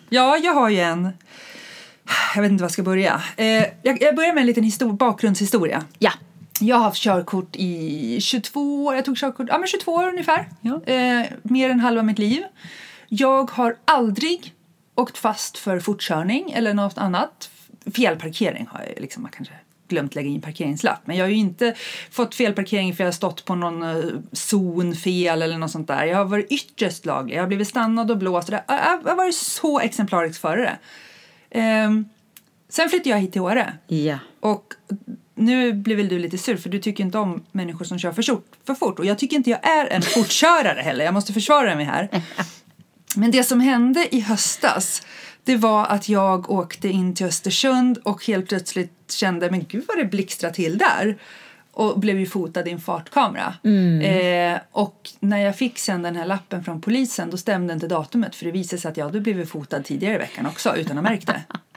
Ja, 0.09 0.37
jag 0.37 0.53
har 0.53 0.69
ju 0.69 0.79
en. 0.79 1.09
Jag 2.35 2.41
vet 2.41 2.51
inte 2.51 2.61
var 2.61 2.65
jag 2.65 2.71
ska 2.71 2.83
börja. 2.83 3.21
Eh, 3.37 3.45
jag, 3.81 4.01
jag 4.01 4.15
börjar 4.15 4.33
med 4.33 4.41
en 4.41 4.47
liten 4.47 4.63
histor- 4.63 4.97
bakgrundshistoria. 4.97 5.83
Ja. 5.99 6.11
Jag 6.59 6.75
har 6.75 6.83
haft 6.83 7.01
körkort 7.01 7.55
i 7.55 8.17
22 8.21 8.85
år. 8.85 8.95
Jag 8.95 9.05
tog 9.05 9.17
körkort 9.17 9.45
ja, 9.49 9.57
men 9.57 9.67
22 9.67 9.91
år 9.91 10.09
ungefär. 10.09 10.49
Ja. 10.61 10.81
Eh, 10.85 11.25
mer 11.43 11.69
än 11.69 11.79
halva 11.79 12.03
mitt 12.03 12.19
liv. 12.19 12.43
Jag 13.07 13.51
har 13.51 13.77
aldrig 13.85 14.53
åkt 14.95 15.17
fast 15.17 15.57
för 15.57 15.79
fortkörning 15.79 16.51
eller 16.51 16.73
något 16.73 16.97
annat. 16.97 17.49
Felparkering 17.95 18.67
har 18.71 18.79
jag 18.79 19.01
liksom, 19.01 19.23
man 19.23 19.31
kanske 19.31 19.53
glömt 19.87 20.15
lägga 20.15 20.29
in 20.29 20.41
parkeringslapp. 20.41 21.07
Men 21.07 21.17
jag 21.17 21.25
har 21.25 21.29
ju 21.29 21.35
inte 21.35 21.75
fått 22.11 22.35
felparkering 22.35 22.95
för 22.95 23.03
jag 23.03 23.07
har 23.07 23.13
stått 23.13 23.45
på 23.45 23.55
någon 23.55 23.83
eh, 23.83 24.05
zon 24.31 24.95
fel 24.95 25.41
eller 25.41 25.57
något 25.57 25.71
sånt 25.71 25.87
där. 25.87 26.05
Jag 26.05 26.17
har 26.17 26.25
varit 26.25 26.51
ytterst 26.51 27.05
laglig. 27.05 27.35
Jag 27.35 27.41
har 27.41 27.47
blivit 27.47 27.67
stannad 27.67 28.11
och 28.11 28.17
blåst. 28.17 28.49
Jag 28.49 28.63
har 28.67 29.15
varit 29.15 29.35
så 29.35 29.79
exemplarisk 29.79 30.41
förare. 30.41 30.77
Ehm, 31.49 32.05
sen 32.69 32.89
flyttade 32.89 33.09
jag 33.09 33.19
hit 33.19 33.31
till 33.31 33.41
Åre. 33.41 33.73
Ja. 33.87 34.19
Och 34.39 34.73
nu 35.35 35.73
blir 35.73 35.95
väl 35.95 36.07
du 36.07 36.19
lite 36.19 36.37
sur 36.37 36.57
för 36.57 36.69
du 36.69 36.79
tycker 36.79 37.03
inte 37.03 37.17
om 37.17 37.45
människor 37.51 37.85
som 37.85 37.99
kör 37.99 38.11
för, 38.11 38.23
fort, 38.23 38.51
för 38.67 38.75
fort. 38.75 38.99
Och 38.99 39.05
jag 39.05 39.17
tycker 39.17 39.37
inte 39.37 39.49
jag 39.49 39.67
är 39.67 39.87
en 39.87 40.01
fortkörare 40.01 40.81
heller. 40.81 41.05
Jag 41.05 41.13
måste 41.13 41.33
försvara 41.33 41.75
mig 41.75 41.85
här. 41.85 42.09
Men 43.15 43.31
det 43.31 43.43
som 43.43 43.59
hände 43.59 44.15
i 44.15 44.19
höstas 44.19 45.01
det 45.43 45.57
var 45.57 45.85
att 45.85 46.09
jag 46.09 46.51
åkte 46.51 46.89
in 46.89 47.15
till 47.15 47.25
Östersund 47.25 47.97
och 47.97 48.25
helt 48.25 48.47
plötsligt 48.47 49.11
kände 49.11 49.51
men 49.51 49.65
gud 49.65 49.83
vad 49.87 49.97
det 49.97 50.05
blixtrar 50.05 50.49
till 50.49 50.77
där. 50.77 51.17
Och 51.71 51.99
blev 51.99 52.19
ju 52.19 52.25
fotad 52.25 52.67
i 52.67 52.71
en 52.71 52.79
fartkamera. 52.79 53.53
Eh, 54.01 54.59
och 54.71 55.09
när 55.19 55.37
jag 55.37 55.57
fick 55.57 55.79
sen 55.79 56.01
den 56.01 56.15
här 56.15 56.25
lappen 56.25 56.63
från 56.63 56.81
polisen 56.81 57.29
då 57.29 57.37
stämde 57.37 57.73
inte 57.73 57.87
datumet 57.87 58.35
för 58.35 58.45
det 58.45 58.51
visade 58.51 58.81
sig 58.81 58.91
att 58.91 58.97
jag 58.97 59.05
hade 59.05 59.19
blivit 59.19 59.49
fotad 59.49 59.85
tidigare 59.85 60.15
i 60.15 60.17
veckan 60.17 60.45
också 60.45 60.75
utan 60.75 60.97
att 60.97 61.03
märkt 61.03 61.27
det. 61.27 61.41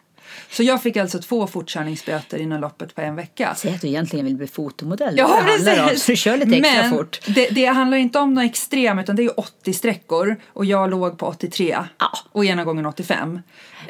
Så 0.51 0.63
jag 0.63 0.83
fick 0.83 0.97
alltså 0.97 1.19
två 1.19 1.47
fortkörningsböter 1.47 2.39
inom 2.39 2.61
loppet 2.61 2.95
på 2.95 3.01
en 3.01 3.17
vecka. 3.17 3.55
Säg 3.57 3.75
att 3.75 3.81
du 3.81 3.89
egentligen 3.89 4.25
vill 4.27 4.37
bli 4.37 4.47
fotomodell. 4.47 5.15
Ja, 5.19 5.43
precis. 5.47 6.05
Så 6.05 6.15
kör 6.15 6.37
lite 6.37 6.57
extra 6.57 6.83
Men 6.83 6.91
fort. 6.91 7.21
Det, 7.27 7.49
det 7.49 7.67
handlar 7.67 7.99
inte 7.99 8.19
om 8.19 8.35
något 8.35 8.45
extrem 8.45 8.99
utan 8.99 9.17
det 9.17 9.23
är 9.23 9.25
ju 9.25 9.31
80 9.31 9.73
sträckor 9.73 10.37
och 10.53 10.65
jag 10.65 10.91
låg 10.91 11.19
på 11.19 11.27
83 11.27 11.79
Ja. 11.99 12.11
och 12.33 12.45
ena 12.45 12.65
gången 12.65 12.87
85. 12.87 13.41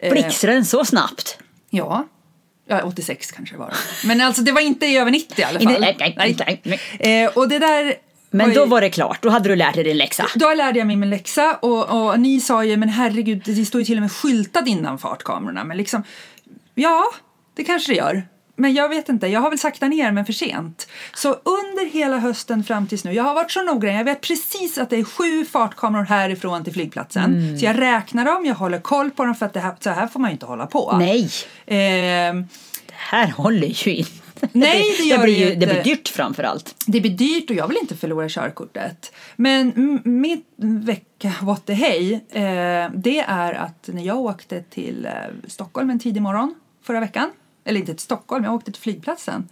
Eh, 0.03 0.13
Blixtrar 0.13 0.53
den 0.53 0.65
så 0.65 0.85
snabbt? 0.85 1.39
Ja. 1.71 2.07
Ja, 2.69 2.83
86 2.83 3.33
kanske 3.33 3.55
det 3.55 3.59
var. 3.59 3.75
Men 4.05 4.21
alltså 4.21 4.43
det 4.43 4.53
var 4.53 4.61
inte 4.61 4.87
över 4.87 5.11
90 5.11 5.41
i 5.41 5.45
alla 5.45 5.61
fall. 5.61 5.81
Nej, 5.81 5.97
nej, 5.99 6.37
nej, 6.39 6.61
nej. 6.99 7.25
Eh, 7.25 7.31
och 7.31 7.49
det 7.49 7.59
där... 7.59 7.95
Men 8.31 8.55
då 8.55 8.67
var 8.67 8.81
det 8.81 8.91
klart, 8.91 9.23
då 9.23 9.29
hade 9.29 9.49
du 9.49 9.57
lärt 9.57 9.75
dig 9.75 9.85
din 9.85 9.97
läxa. 9.97 10.27
Då 10.35 10.55
lärde 10.55 10.79
jag 10.79 10.87
mig 10.87 10.97
min 10.97 11.11
läxa 11.11 11.55
och, 11.55 12.07
och 12.11 12.21
ni 12.21 12.41
sa 12.41 12.65
ju 12.65 12.77
men 12.77 12.89
herregud 12.89 13.43
det 13.45 13.65
står 13.65 13.81
ju 13.81 13.85
till 13.85 13.97
och 13.97 14.03
med 14.03 14.13
skyltat 14.13 14.67
innan 14.67 14.99
fartkamerorna 14.99 15.65
men 15.65 15.77
liksom 15.77 16.03
ja 16.79 17.05
det 17.55 17.65
kanske 17.65 17.93
det 17.93 17.97
gör. 17.97 18.29
Men 18.57 18.75
jag 18.75 18.89
vet 18.89 19.09
inte, 19.09 19.27
jag 19.27 19.41
har 19.41 19.51
väl 19.51 19.59
sakta 19.59 19.89
ner 19.89 20.13
men 20.13 20.27
för 20.27 20.33
sent. 20.33 20.89
Så 21.15 21.29
under 21.29 21.91
hela 21.93 22.19
hösten 22.19 22.65
fram 22.65 22.87
tills 22.87 23.05
nu, 23.05 23.13
jag 23.13 23.25
har 23.25 23.35
varit 23.35 23.51
så 23.51 23.63
noggrann, 23.63 23.95
jag 23.95 24.05
vet 24.05 24.21
precis 24.21 24.79
att 24.79 24.91
det 24.91 24.97
är 24.97 25.05
sju 25.05 25.45
fartkameror 25.45 26.05
härifrån 26.05 26.65
till 26.65 26.73
flygplatsen. 26.73 27.59
Så 27.59 27.65
jag 27.65 27.81
räknar 27.81 28.25
dem, 28.25 28.47
jag 28.47 28.55
håller 28.55 28.81
koll 28.81 29.11
på 29.11 29.25
dem 29.25 29.35
för 29.35 29.47
att 29.47 29.53
det 29.53 29.61
här, 29.61 29.75
så 29.81 29.91
här 29.91 30.07
får 30.07 30.21
man 30.21 30.31
ju 30.31 30.33
inte 30.33 30.47
hålla 30.47 30.67
på. 30.67 30.97
Nej, 30.99 31.31
Ehm, 31.67 32.47
det 32.87 32.95
här 32.95 33.31
håller 33.31 33.69
ju 33.69 33.95
inte. 33.95 34.49
Nej, 34.53 34.97
det 34.99 35.05
gör 35.05 35.19
det, 35.19 35.25
blir 35.25 35.49
ju, 35.49 35.55
det 35.55 35.67
blir 35.67 35.83
dyrt 35.85 36.09
framför 36.09 36.43
allt. 36.43 36.75
Det 36.87 37.01
blir 37.01 37.11
dyrt 37.11 37.51
och 37.51 37.57
jag 37.57 37.69
vill 37.69 37.79
inte 37.81 37.97
förlora 37.97 38.29
körkortet. 38.29 39.13
Men 39.37 39.73
mitt 40.05 40.47
vecka 40.57 41.33
what 41.43 41.67
the 41.67 41.73
hey, 41.73 42.13
eh, 42.13 42.91
det 42.95 43.25
är 43.29 43.53
att 43.53 43.89
när 43.93 44.03
jag 44.03 44.19
åkte 44.19 44.63
till 44.63 45.07
eh, 45.07 45.13
Stockholm 45.49 45.91
en 45.91 45.99
tidig 45.99 46.23
morgon 46.23 46.55
förra 46.89 47.01
veckan, 47.01 47.31
eller 47.65 47.81
inte 47.81 47.93
till 47.95 48.03
Stockholm, 48.03 48.45
jag 48.45 48.55
åkte 48.55 48.73
till 48.73 48.83
flygplatsen 48.83 49.49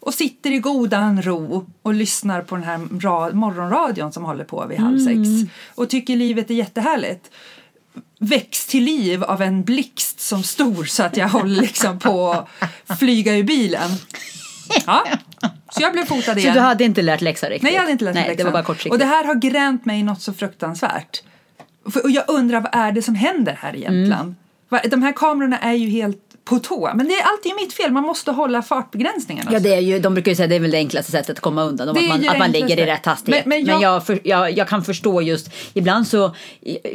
och 0.00 0.14
sitter 0.14 0.50
i 0.52 0.58
godan 0.58 1.22
ro 1.22 1.66
och 1.82 1.94
lyssnar 1.94 2.42
på 2.42 2.54
den 2.56 2.64
här 2.64 2.78
ra- 2.78 3.32
morgonradion 3.34 4.12
som 4.12 4.24
håller 4.24 4.44
på 4.44 4.66
vid 4.66 4.78
halv 4.78 4.98
sex 4.98 5.18
och 5.74 5.88
tycker 5.90 6.16
livet 6.16 6.50
är 6.50 6.54
jättehärligt 6.54 7.30
väcks 8.18 8.66
till 8.66 8.84
liv 8.84 9.24
av 9.24 9.42
en 9.42 9.62
blixt 9.64 10.20
som 10.20 10.42
stor 10.42 10.84
så 10.84 11.02
att 11.02 11.16
jag 11.16 11.28
håller 11.28 11.60
liksom 11.60 11.98
på 11.98 12.46
att 12.86 12.98
flyga 12.98 13.36
ur 13.36 13.42
bilen. 13.42 13.90
Ja. 14.86 15.04
Så 15.72 15.82
jag 15.82 15.92
blev 15.92 16.04
fotad 16.04 16.32
Så 16.34 16.38
igen. 16.38 16.54
du 16.54 16.60
hade 16.60 16.84
inte 16.84 17.02
lärt 17.02 17.20
läxa 17.20 17.46
riktigt? 17.46 17.62
Nej, 17.62 17.72
jag 17.72 17.80
hade 17.80 17.92
inte 17.92 18.04
lärt 18.04 18.14
Nej, 18.14 18.24
det 18.24 18.30
läxan. 18.30 18.46
var 18.46 18.52
bara 18.52 18.62
kortsiktigt. 18.64 18.92
Och 18.92 18.98
det 18.98 19.04
här 19.04 19.24
har 19.24 19.34
gränt 19.34 19.84
mig 19.84 20.02
något 20.02 20.22
så 20.22 20.32
fruktansvärt. 20.32 21.22
Och 22.04 22.10
jag 22.10 22.24
undrar 22.28 22.60
vad 22.60 22.74
är 22.74 22.92
det 22.92 23.02
som 23.02 23.14
händer 23.14 23.52
här 23.60 23.76
i 23.76 23.80
Jämtland? 23.82 24.34
Mm. 24.72 24.90
De 24.90 25.02
här 25.02 25.12
kamerorna 25.12 25.58
är 25.58 25.72
ju 25.72 25.88
helt 25.88 26.29
på 26.50 26.58
tå. 26.58 26.90
Men 26.94 27.08
det 27.08 27.14
är 27.14 27.22
alltid 27.22 27.54
mitt 27.56 27.72
fel, 27.72 27.92
man 27.92 28.02
måste 28.02 28.30
hålla 28.30 28.62
fartbegränsningarna. 28.62 29.50
Ja, 29.52 29.58
det 29.60 29.74
är 29.74 29.80
ju, 29.80 29.98
de 29.98 30.14
brukar 30.14 30.30
ju 30.32 30.36
säga 30.36 30.44
att 30.44 30.50
det 30.50 30.56
är 30.56 30.60
väl 30.60 30.70
det 30.70 30.76
enklaste 30.78 31.12
sättet 31.12 31.30
att 31.30 31.40
komma 31.40 31.62
undan, 31.62 31.88
om 31.88 31.96
att 31.96 32.08
man, 32.08 32.28
att 32.28 32.38
man 32.38 32.50
ligger 32.52 32.78
i 32.80 32.86
rätt 32.86 33.06
hastighet. 33.06 33.46
Men- 33.46 33.58
Men, 33.64 33.64
men 33.66 33.80
jag- 33.80 33.94
jag, 33.94 34.06
för, 34.06 34.20
jag, 34.24 34.50
jag 34.58 34.68
kan 34.68 34.84
förstå 34.84 35.22
just, 35.22 35.48
ibland 35.74 36.06
så, 36.06 36.34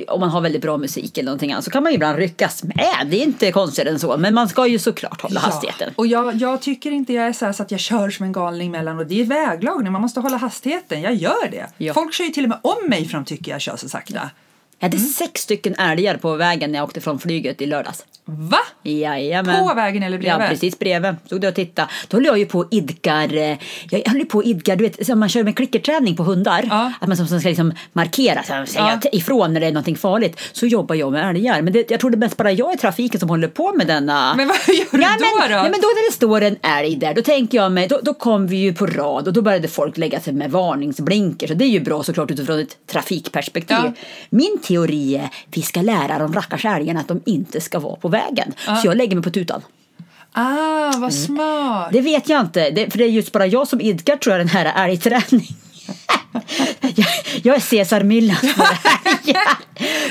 om 0.07 0.19
man 0.19 0.29
har 0.29 0.41
väldigt 0.41 0.61
bra 0.61 0.77
musik 0.77 1.17
eller 1.17 1.25
någonting 1.25 1.51
annat, 1.51 1.63
så 1.65 1.71
kan 1.71 1.83
man 1.83 1.91
ju 1.91 1.95
ibland 1.95 2.17
ryckas 2.17 2.63
med. 2.63 3.07
Det 3.07 3.17
är 3.19 3.23
inte 3.23 3.51
konstigare 3.51 3.89
än 3.89 3.99
så, 3.99 4.17
men 4.17 4.33
man 4.33 4.49
ska 4.49 4.67
ju 4.67 4.79
såklart 4.79 5.21
hålla 5.21 5.39
hastigheten. 5.39 5.93
Och 5.95 6.07
jag, 6.07 6.35
jag 6.35 6.61
tycker 6.61 6.91
inte 6.91 7.13
jag 7.13 7.27
är 7.27 7.33
så, 7.33 7.45
här 7.45 7.53
så 7.53 7.63
att 7.63 7.71
jag 7.71 7.79
kör 7.79 8.09
som 8.09 8.25
en 8.25 8.31
galning 8.31 8.71
mellan 8.71 8.99
och 8.99 9.05
det 9.05 9.21
är 9.21 9.25
väglagning, 9.25 9.91
man 9.91 10.01
måste 10.01 10.19
hålla 10.19 10.37
hastigheten. 10.37 11.01
Jag 11.01 11.13
gör 11.15 11.47
det. 11.51 11.67
Ja. 11.77 11.93
Folk 11.93 12.13
kör 12.13 12.23
ju 12.23 12.29
till 12.29 12.43
och 12.43 12.49
med 12.49 12.59
om 12.61 12.89
mig 12.89 13.05
för 13.07 13.13
de 13.17 13.25
tycker 13.25 13.51
jag 13.51 13.61
kör 13.61 13.77
så 13.77 13.89
sakta. 13.89 14.29
Jag 14.79 14.87
Mm. 14.93 14.99
hade 14.99 15.13
sex 15.13 15.41
stycken 15.41 15.75
älgar 15.75 16.17
på 16.17 16.35
vägen 16.35 16.71
när 16.71 16.79
jag 16.79 16.83
åkte 16.83 17.01
från 17.01 17.19
flyget 17.19 17.61
i 17.61 17.65
lördags. 17.65 18.05
Va? 18.25 18.57
Jajamän. 18.83 19.67
På 19.67 19.73
vägen 19.73 20.03
eller 20.03 20.17
bredvid? 20.17 20.43
Ja, 20.45 20.49
precis 20.49 20.79
bredvid. 20.79 21.15
Stod 21.25 21.41
där 21.41 21.47
och 21.47 21.55
tittade. 21.55 21.87
Då 22.07 22.17
höll 22.17 22.25
jag 22.25 22.37
ju 22.37 22.45
på 22.45 22.59
och 22.59 22.67
idkar, 22.71 23.35
eh, 23.35 23.57
jag 23.89 24.01
höll 24.09 24.17
ju 24.19 24.25
på 24.25 24.37
och 24.37 24.43
idkar, 24.43 24.75
du 24.75 24.83
vet, 24.83 25.05
som 25.05 25.19
man 25.19 25.29
kör 25.29 25.43
med 25.43 25.55
klickerträning 25.55 26.15
på 26.15 26.23
hundar. 26.23 26.65
Ja. 26.69 26.91
Att 27.01 27.07
man 27.07 27.17
som, 27.17 27.27
som 27.27 27.39
ska 27.39 27.49
liksom 27.49 27.73
markera, 27.93 28.43
så 28.43 28.71
säga 28.73 28.99
Ja. 29.03 29.09
ifrån 29.11 29.53
när 29.53 29.59
det 29.61 29.67
är 29.67 29.71
någonting 29.71 29.95
farligt. 29.95 30.39
Så 30.51 30.65
jobbar 30.67 30.95
jag 30.95 31.11
med 31.11 31.29
älgar. 31.29 31.61
Men 31.61 31.73
det, 31.73 31.91
jag 31.91 31.99
tror 31.99 32.09
det 32.11 32.15
är 32.15 32.19
mest 32.19 32.37
bara 32.37 32.51
jag 32.51 32.73
i 32.73 32.77
trafiken 32.77 33.19
som 33.19 33.29
håller 33.29 33.47
på 33.47 33.73
med 33.73 33.87
denna. 33.87 34.33
Men 34.35 34.47
vad 34.47 34.57
gör 34.75 34.85
du 34.91 34.97
Nej, 34.97 35.07
då? 35.19 35.25
men, 35.39 35.49
då? 35.51 35.55
Nej, 35.55 35.71
men 35.71 35.81
då 35.81 35.87
när 35.87 36.09
det 36.11 36.15
står 36.15 36.41
en 36.41 36.57
älg 36.61 36.95
där, 36.95 37.13
då 37.13 37.21
tänker 37.21 37.57
jag 37.57 37.71
mig, 37.71 37.87
då, 37.87 37.99
då 38.03 38.13
kom 38.13 38.47
vi 38.47 38.57
ju 38.57 38.73
på 38.73 38.87
rad 38.87 39.27
och 39.27 39.33
då 39.33 39.41
började 39.41 39.67
folk 39.67 39.97
lägga 39.97 40.19
sig 40.19 40.33
med 40.33 40.51
varningsblinkers. 40.51 41.51
Och 41.51 41.57
det 41.57 41.65
är 41.65 41.69
ju 41.69 41.79
bra 41.79 42.03
såklart 42.03 42.31
utifrån 42.31 42.59
ett 42.59 42.77
trafikperspektiv. 42.87 43.77
Ja. 43.83 43.93
Min 44.29 44.57
teori 44.65 45.15
är, 45.15 45.29
vi 45.51 45.61
ska 45.61 45.81
lära 45.81 46.19
de 46.19 46.33
rackars 46.33 46.65
älgarna 46.65 46.99
att 46.99 47.07
de 47.07 47.21
inte 47.25 47.61
ska 47.61 47.79
vara 47.79 47.95
på 47.95 48.07
vägen. 48.07 48.53
Så 48.81 48.87
jag 48.87 48.97
lägger 48.97 49.15
mig 49.15 49.23
på 49.23 49.29
tutan. 49.29 49.61
Ah, 50.31 50.87
Mm. 50.87 51.01
vad 51.01 51.13
smart. 51.13 51.89
Det 51.91 52.01
vet 52.01 52.29
jag 52.29 52.41
inte, 52.41 52.69
det, 52.69 52.89
för 52.91 52.97
det 52.97 53.03
är 53.03 53.09
just 53.09 53.31
bara 53.31 53.47
jag 53.47 53.67
som 53.67 53.81
idkar 53.81 54.15
tror 54.17 54.33
jag 54.35 54.39
den 54.39 54.47
här 54.49 54.85
älgträning. 54.89 55.47
Jag, 56.81 57.07
jag 57.43 57.55
är 57.55 57.59
Cesar 57.59 58.03
Millan. 58.03 58.37
Ja. 59.27 59.41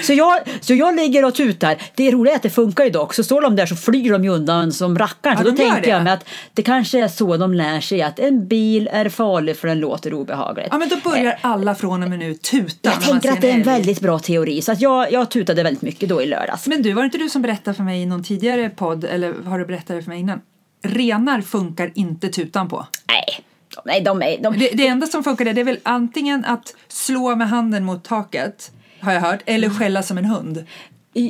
så, 0.02 0.12
jag, 0.12 0.40
så 0.60 0.74
jag 0.74 0.96
ligger 0.96 1.24
och 1.24 1.34
tutar. 1.34 1.76
Det 1.94 2.10
roliga 2.10 2.32
är 2.32 2.36
att 2.36 2.42
det 2.42 2.50
funkar 2.50 2.84
ju 2.84 2.90
dock. 2.90 3.14
Så 3.14 3.24
står 3.24 3.42
de 3.42 3.56
där 3.56 3.66
så 3.66 3.76
flyger 3.76 4.12
de 4.12 4.24
ju 4.24 4.30
undan 4.30 4.72
som 4.72 4.98
rackaren. 4.98 5.36
Ja, 5.38 5.44
Så 5.44 5.50
då 5.50 5.56
tänker 5.56 5.80
det. 5.82 5.88
jag 5.88 6.04
mig 6.04 6.12
att 6.12 6.28
det 6.54 6.62
kanske 6.62 7.00
är 7.04 7.08
så 7.08 7.36
de 7.36 7.54
lär 7.54 7.80
sig 7.80 8.02
att 8.02 8.18
en 8.18 8.48
bil 8.48 8.88
är 8.92 9.08
farlig 9.08 9.56
för 9.56 9.68
den 9.68 9.80
låter 9.80 10.14
obehagligt. 10.14 10.68
Ja, 10.70 10.78
men 10.78 10.88
då 10.88 10.96
börjar 11.10 11.38
alla 11.40 11.74
från 11.74 12.02
och 12.02 12.08
med 12.10 12.18
nu 12.18 12.34
tuta. 12.34 12.74
jag 12.82 13.02
tänker 13.02 13.32
att 13.32 13.40
det 13.40 13.50
är 13.50 13.54
en 13.54 13.62
väldigt 13.62 14.00
bra 14.00 14.18
teori. 14.18 14.62
Så 14.62 14.72
att 14.72 14.80
jag, 14.80 15.12
jag 15.12 15.30
tutade 15.30 15.62
väldigt 15.62 15.82
mycket 15.82 16.08
då 16.08 16.22
i 16.22 16.26
lördags. 16.26 16.66
Men 16.66 16.82
du, 16.82 16.92
var 16.92 17.02
det 17.02 17.06
inte 17.06 17.18
du 17.18 17.28
som 17.28 17.42
berättade 17.42 17.76
för 17.76 17.84
mig 17.84 18.02
i 18.02 18.06
någon 18.06 18.24
tidigare 18.24 18.70
podd, 18.70 19.04
eller 19.04 19.34
har 19.44 19.58
du 19.58 19.64
berättat 19.66 19.96
det 19.96 20.02
för 20.02 20.10
mig 20.10 20.20
innan? 20.20 20.40
Renar 20.82 21.40
funkar 21.40 21.92
inte 21.94 22.28
tutan 22.28 22.68
på. 22.68 22.86
Nej, 23.08 23.40
nej, 23.84 24.00
de 24.00 24.22
är... 24.22 24.38
De, 24.42 24.58
Det, 24.58 24.68
det 24.74 24.86
enda 24.86 25.06
som 25.06 25.24
funkar 25.24 25.44
det, 25.44 25.52
det 25.52 25.60
är 25.60 25.64
väl 25.64 25.78
antingen 25.82 26.44
att 26.44 26.74
slå 26.88 27.36
med 27.36 27.48
handen 27.48 27.84
mot 27.84 28.04
taket, 28.04 28.70
har 29.00 29.12
jag 29.12 29.20
hört, 29.20 29.40
eller 29.46 29.66
Mm. 29.68 29.78
skälla 29.78 30.02
som 30.02 30.18
en 30.18 30.24
hund. 30.24 30.64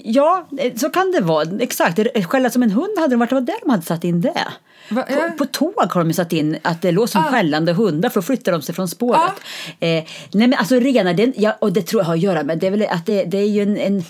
Ja, 0.05 0.47
så 0.77 0.91
kan 0.91 1.13
det 1.13 1.21
vara. 1.21 1.47
Exakt. 1.61 1.99
Skälla 2.27 2.51
som 2.51 2.63
en 2.63 2.71
hund 2.71 2.99
hade 2.99 3.09
det 3.13 3.17
varit. 3.17 3.29
Det 3.31 3.35
var 3.35 3.41
där 3.43 3.57
de 3.65 3.71
hade 3.71 3.83
satt 3.83 4.05
in 4.05 4.21
det. 4.21 4.47
Va, 4.91 5.05
ja. 5.09 5.17
På, 5.17 5.37
på 5.39 5.45
tåg 5.45 5.75
har 5.93 6.05
de 6.05 6.13
satt 6.13 6.33
in 6.33 6.59
att 6.63 6.83
det 6.83 6.93
låter 6.93 7.13
som 7.13 7.21
Ah. 7.21 7.31
skällande 7.31 7.73
hundar 7.73 8.09
för 8.09 8.21
då 8.21 8.25
flyttar 8.25 8.53
de 8.53 8.63
sig 8.63 8.75
från 8.75 8.89
spåret. 8.89 9.21
Eh, 9.81 9.89
nej 9.89 10.05
men 10.33 10.55
alltså 10.55 10.75
renar, 10.75 11.15
den, 11.15 11.33
ja, 11.37 11.57
och 11.61 11.73
det 11.73 11.83
tror 11.83 12.03
jag 12.03 12.07
har 12.07 12.15
att 12.15 12.21
göra 12.21 12.43
med, 12.43 12.59
det 12.59 12.67
är 12.67 12.71
väl 12.71 12.83
att 12.91 13.07
det, 13.07 13.25
det 13.25 13.39
är 13.39 13.49
ju 13.49 13.63
en, 13.63 13.77
en 13.77 14.05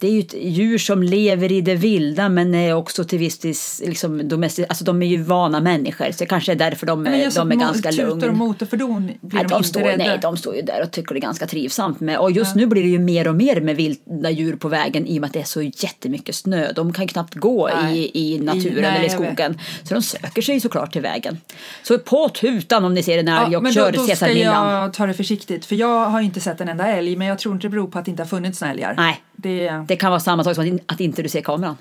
det 0.00 0.06
är 0.06 0.12
ju 0.12 0.20
ett 0.20 0.34
djur 0.34 0.78
som 0.78 1.02
lever 1.02 1.52
i 1.52 1.60
det 1.60 1.74
vilda 1.74 2.28
men 2.28 2.54
är 2.54 2.74
också 2.74 3.04
till 3.04 3.18
viss 3.18 3.38
del 3.38 3.54
liksom 3.88 4.28
domestic, 4.28 4.66
alltså 4.68 4.84
de 4.84 5.02
är 5.02 5.06
ju 5.06 5.22
vana 5.22 5.60
människor 5.60 6.10
så 6.12 6.18
det 6.18 6.26
kanske 6.26 6.52
är 6.52 6.56
därför 6.56 6.86
de, 6.86 7.02
Men 7.02 7.20
just 7.20 7.36
de 7.36 7.52
är 7.52 7.56
ganska 7.56 7.90
tutor 7.90 8.06
lugna. 8.06 8.28
och 8.28 8.34
motorfordon 8.34 9.06
blir 9.20 9.38
Nej, 9.38 9.44
de, 9.48 9.56
inte 9.56 9.68
står, 9.68 9.80
rädda. 9.80 10.04
nej, 10.04 10.18
de 10.22 10.36
står 10.36 10.56
ju 10.56 10.62
där 10.62 10.82
och 10.82 10.90
tycker 10.90 11.14
det 11.14 11.18
är 11.18 11.22
ganska 11.22 11.46
trivsamt 11.46 12.00
med. 12.00 12.18
Och 12.18 12.30
just 12.30 12.56
nu 12.56 12.66
blir 12.66 12.82
det 12.82 12.88
ju 12.88 12.98
mer 12.98 13.28
och 13.28 13.34
mer 13.34 13.60
med 13.60 13.76
vilda 13.76 14.30
djur 14.30 14.56
på 14.56 14.68
vägen 14.68 15.06
i 15.06 15.18
och 15.18 15.20
med 15.20 15.26
att 15.28 15.32
det 15.32 15.40
är 15.40 15.44
så 15.44 15.62
jättemycket 15.62 16.34
snö. 16.34 16.72
De 16.72 16.92
kan 16.92 17.04
ju 17.04 17.08
knappt 17.08 17.34
gå 17.34 17.70
Nej. 17.82 17.98
i, 17.98 18.34
i 18.34 18.38
naturen 18.38 18.82
nej, 18.82 18.96
eller 18.96 19.06
i 19.06 19.10
skogen. 19.10 19.58
Så 19.82 19.94
de 19.94 20.02
söker 20.02 20.42
sig 20.42 20.60
såklart 20.60 20.92
till 20.92 21.02
vägen. 21.02 21.38
Så 21.82 21.98
på 21.98 22.28
tutan 22.28 22.84
om 22.84 22.94
ni 22.94 23.02
ser 23.02 23.18
en 23.18 23.28
älg 23.28 23.56
och 23.56 23.62
men 23.62 23.72
kör 23.72 23.92
då, 23.92 24.06
då 24.06 24.14
ska 24.16 24.32
jag 24.32 24.92
ta 24.92 25.06
det 25.06 25.14
försiktigt 25.14 25.64
för 25.64 25.76
jag 25.76 26.06
har 26.06 26.20
inte 26.20 26.40
sett 26.40 26.60
en 26.60 26.68
enda 26.68 26.86
älg 26.86 27.16
men 27.16 27.26
jag 27.26 27.38
tror 27.38 27.54
inte 27.54 27.66
det 27.66 27.70
beror 27.70 27.86
på 27.86 27.98
att 27.98 28.04
det 28.04 28.10
inte 28.10 28.22
har 28.22 28.28
funnits 28.28 28.60
några 28.60 28.72
älgar. 28.72 28.94
Nej. 28.96 29.22
Det, 29.42 29.84
det 29.90 29.96
kan 29.96 30.10
vara 30.10 30.20
samma 30.20 30.44
sak 30.44 30.54
som 30.54 30.62
att, 30.62 30.68
in, 30.68 30.80
att 30.86 31.00
inte 31.00 31.22
du 31.22 31.28
ser 31.28 31.40
kameran. 31.40 31.76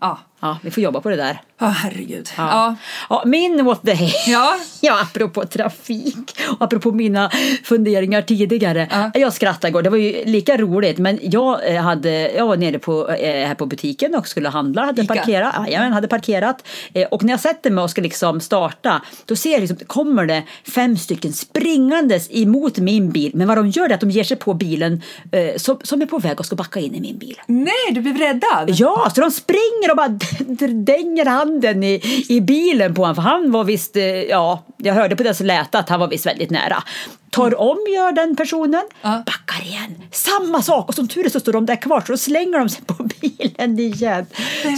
ja. 0.00 0.18
Ja, 0.44 0.58
vi 0.62 0.70
får 0.70 0.82
jobba 0.82 1.00
på 1.00 1.08
det 1.10 1.16
där. 1.16 1.40
Ja, 1.58 1.66
herregud. 1.66 2.28
Ja. 2.36 2.44
Ja. 2.50 2.76
Ja, 3.10 3.22
min 3.26 3.64
what 3.64 3.82
the 3.82 3.92
hey. 3.94 4.12
Ja. 4.26 4.56
Ja, 4.80 5.00
apropå 5.02 5.44
trafik 5.44 6.36
och 6.58 6.62
apropå 6.64 6.92
mina 6.92 7.30
funderingar 7.64 8.22
tidigare. 8.22 8.88
Ja. 8.90 9.10
Jag 9.20 9.32
skrattade 9.32 9.68
igår, 9.68 9.82
det 9.82 9.90
var 9.90 9.96
ju 9.96 10.24
lika 10.24 10.56
roligt 10.56 10.98
men 10.98 11.18
jag, 11.22 11.74
eh, 11.74 11.82
hade, 11.82 12.10
jag 12.32 12.46
var 12.46 12.56
nere 12.56 12.78
på, 12.78 13.08
eh, 13.08 13.46
här 13.48 13.54
på 13.54 13.66
butiken 13.66 14.14
och 14.14 14.28
skulle 14.28 14.48
handla, 14.48 14.84
hade 14.84 15.02
Ica? 15.02 15.14
parkerat. 15.14 15.54
Jajamän, 15.66 15.92
hade 15.92 16.08
parkerat. 16.08 16.66
Eh, 16.94 17.06
Och 17.10 17.24
när 17.24 17.32
jag 17.32 17.40
sätter 17.40 17.70
mig 17.70 17.84
och 17.84 17.90
ska 17.90 18.02
liksom 18.02 18.40
starta 18.40 19.02
då 19.24 19.36
ser 19.36 19.50
jag 19.52 19.60
liksom, 19.60 19.76
kommer 19.86 20.26
det 20.26 20.42
fem 20.74 20.96
stycken 20.96 21.32
springandes 21.32 22.28
emot 22.30 22.78
min 22.78 23.10
bil. 23.10 23.30
Men 23.34 23.48
vad 23.48 23.56
de 23.58 23.68
gör 23.68 23.90
är 23.90 23.94
att 23.94 24.00
de 24.00 24.10
ger 24.10 24.24
sig 24.24 24.36
på 24.36 24.54
bilen 24.54 25.02
som, 25.56 25.78
som 25.82 26.02
är 26.02 26.06
på 26.06 26.18
väg 26.18 26.40
och 26.40 26.46
ska 26.46 26.56
backa 26.56 26.80
in 26.80 26.94
i 26.94 27.00
min 27.00 27.18
bil. 27.18 27.40
Nej, 27.46 27.74
du 27.90 28.00
blev 28.00 28.16
räddad? 28.18 28.70
Ja, 28.70 29.10
så 29.14 29.20
de 29.20 29.30
springer 29.30 29.90
och 29.90 29.96
bara 29.96 30.18
dänger 30.84 31.24
handen 31.26 31.84
i, 31.84 32.00
i 32.28 32.40
bilen 32.40 32.94
på 32.94 33.02
honom. 33.02 33.14
För 33.14 33.22
han 33.22 33.50
var 33.52 33.64
visst, 33.64 33.96
eh, 33.96 34.04
ja, 34.04 34.62
jag 34.76 34.94
hörde 34.94 35.16
på 35.16 35.22
deras 35.22 35.40
läte 35.40 35.78
att 35.78 35.88
han 35.88 36.00
var 36.00 36.08
visst 36.08 36.26
väldigt 36.26 36.50
nära. 36.50 36.82
Tar 37.30 37.60
om, 37.60 37.78
gör 37.94 38.12
den 38.12 38.36
personen, 38.36 38.82
Ja. 39.02 39.22
backar 39.26 39.64
igen. 39.66 40.02
Samma 40.10 40.62
sak! 40.62 40.88
Och 40.88 40.94
som 40.94 41.08
tur 41.08 41.24
är 41.26 41.28
så 41.30 41.40
står 41.40 41.52
de 41.52 41.66
där 41.66 41.76
kvar 41.76 42.00
så 42.00 42.12
då 42.12 42.16
slänger 42.16 42.58
de 42.58 42.68
sig 42.68 42.84
på 42.84 43.08
bilen 43.20 43.78
igen. 43.78 44.26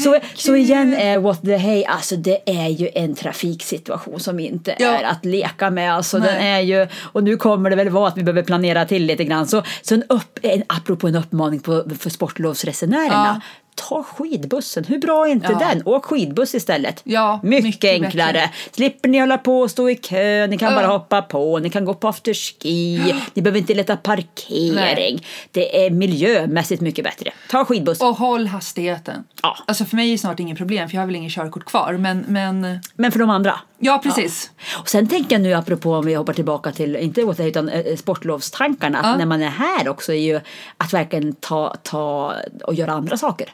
Så, 0.04 0.18
så 0.34 0.56
igen 0.56 0.94
är 0.94 1.18
what 1.18 1.42
the 1.42 1.56
hey, 1.56 1.84
alltså 1.84 2.16
det 2.16 2.50
är 2.50 2.68
ju 2.68 2.88
en 2.94 3.14
trafiksituation 3.14 4.20
som 4.20 4.40
inte 4.40 4.74
Ja. 4.78 4.86
är 4.86 5.04
att 5.04 5.24
leka 5.24 5.70
med. 5.70 5.94
Alltså 5.94 6.18
den 6.18 6.36
är 6.36 6.60
ju, 6.60 6.86
och 7.12 7.24
nu 7.24 7.36
kommer 7.36 7.70
det 7.70 7.76
väl 7.76 7.88
vara 7.88 8.08
att 8.08 8.16
vi 8.18 8.22
behöver 8.22 8.42
planera 8.42 8.84
till 8.84 9.06
lite 9.06 9.24
grann. 9.24 9.46
Så, 9.46 9.62
så 9.82 9.94
en 9.94 10.02
upp, 10.08 10.38
en, 10.42 10.62
apropå 10.66 11.08
en 11.08 11.16
uppmaning 11.16 11.60
på, 11.60 11.84
för 11.98 12.10
sportlovsresenärerna. 12.10 13.40
Ja. 13.40 13.40
Ta 13.76 14.02
skidbussen, 14.02 14.84
hur 14.84 14.98
bra 14.98 15.26
är 15.26 15.30
inte 15.32 15.52
Ja. 15.52 15.58
den? 15.58 15.82
Åk 15.84 16.04
skidbuss 16.04 16.54
istället. 16.54 17.00
Ja, 17.04 17.40
mycket, 17.42 17.64
mycket 17.64 17.90
enklare. 18.02 18.32
bättre. 18.32 18.50
Slipper 18.72 19.08
ni 19.08 19.18
hålla 19.18 19.38
på 19.38 19.60
och 19.60 19.70
stå 19.70 19.90
i 19.90 19.94
kö, 19.94 20.46
ni 20.46 20.58
kan 20.58 20.72
Ja. 20.72 20.76
bara 20.76 20.86
hoppa 20.86 21.22
på, 21.22 21.58
ni 21.58 21.70
kan 21.70 21.84
gå 21.84 21.94
på 21.94 22.08
afterski, 22.08 23.14
ni 23.34 23.42
behöver 23.42 23.58
inte 23.58 23.74
leta 23.74 23.96
parkering. 23.96 25.26
Det 25.50 25.86
är 25.86 25.90
miljömässigt 25.90 26.80
mycket 26.82 27.04
bättre. 27.04 27.30
Ta 27.50 27.64
skidbuss. 27.64 28.00
Och 28.00 28.16
håll 28.16 28.46
hastigheten. 28.46 29.24
Ja. 29.42 29.56
Alltså 29.66 29.84
för 29.84 29.96
mig 29.96 30.08
är 30.08 30.12
det 30.12 30.18
snart 30.18 30.40
inget 30.40 30.58
problem 30.58 30.88
för 30.88 30.94
jag 30.96 31.02
har 31.02 31.06
väl 31.06 31.16
ingen 31.16 31.30
körkort 31.30 31.64
kvar 31.64 31.92
men, 31.92 32.24
men 32.28 32.80
Men 32.94 33.12
för 33.12 33.18
de 33.18 33.30
andra? 33.30 33.60
ja 33.78 34.00
precis. 34.02 34.50
Och 34.80 34.88
sen 34.88 35.08
tänker 35.08 35.34
jag 35.34 35.42
nu 35.42 35.52
apropå 35.54 35.94
om 35.94 36.06
vi 36.06 36.14
hoppar 36.14 36.32
tillbaka 36.32 36.72
till, 36.72 36.96
inte 36.96 37.22
åt 37.24 37.36
det 37.36 37.44
utan 37.44 37.68
eh, 37.68 37.96
sportlovstankarna, 37.96 38.98
att 38.98 39.06
Ja. 39.06 39.16
när 39.16 39.26
man 39.26 39.42
är 39.42 39.48
här 39.48 39.88
också 39.88 40.12
är 40.12 40.20
ju 40.20 40.40
att 40.76 40.92
verkligen 40.92 41.32
ta, 41.32 41.74
ta 41.82 42.34
och 42.64 42.74
göra 42.74 42.92
andra 42.92 43.16
saker. 43.16 43.48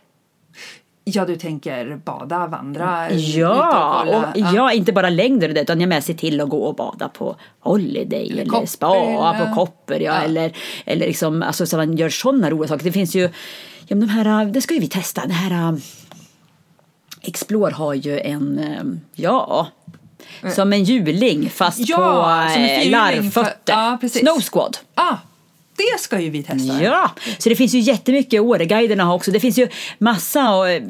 Ja, 1.05 1.25
du 1.25 1.37
tänker 1.37 1.97
bada, 2.05 2.47
vandra, 2.47 3.11
Ja, 3.13 4.03
och 4.09 4.15
och, 4.15 4.25
ja, 4.55 4.73
inte 4.73 4.93
bara 4.93 5.09
längder 5.09 5.49
och 5.49 5.55
det, 5.55 5.61
utan 5.61 5.81
jag 5.81 5.89
med 5.89 6.05
sig 6.05 6.17
till 6.17 6.41
att 6.41 6.49
gå 6.49 6.65
och 6.65 6.75
bada 6.75 7.09
på 7.09 7.37
Holiday 7.61 8.31
eller, 8.33 8.45
Kopper, 8.47 8.67
spa 8.67 8.97
eller- 8.97 9.47
på 9.47 9.55
Kopper, 9.55 10.01
ja, 10.01 10.15
Ja. 10.15 10.23
eller, 10.23 10.53
eller 10.85 11.07
liksom, 11.07 11.43
alltså 11.43 11.67
så 11.67 11.77
man 11.77 11.97
gör 11.97 12.09
sådana 12.09 12.51
roliga 12.51 12.69
saker. 12.69 12.85
Det 12.85 12.93
finns 12.93 13.15
ju, 13.15 13.23
ja 13.87 13.97
men 13.97 14.01
de 14.01 14.09
här, 14.09 14.45
det 14.45 14.61
ska 14.61 14.75
ju 14.75 14.81
vi 14.81 14.89
testa, 14.89 15.27
det 15.27 15.33
här 15.33 15.69
um, 15.69 15.81
Explore 17.23 17.73
har 17.75 17.95
ju 17.95 18.21
en, 18.21 18.59
um, 18.81 19.01
ja, 19.15 19.67
som 20.55 20.73
en 20.73 20.85
hjuling 20.85 21.51
fast 21.51 21.89
Ja, 21.89 21.97
på 22.55 22.61
eh, 22.61 22.91
larvfötter. 22.91 23.73
ja, 23.75 23.99
precis. 24.01 24.21
Snow 24.23 24.41
Squad. 24.41 24.77
Ah, 24.95 25.17
det 25.77 26.01
ska 26.01 26.21
ju 26.21 26.31
vi 26.31 26.43
testa. 26.43 26.83
Ja, 26.83 27.11
så 27.39 27.49
det 27.49 27.57
finns 27.57 27.75
ju 27.75 27.79
jättemycket. 27.79 28.41
Åreguiderna 28.41 29.05
har 29.05 29.15
också. 29.15 29.31
Det 29.31 29.41
finns 29.41 29.59
ju 29.59 29.69
massa 29.99 30.73
eh, 30.73 30.83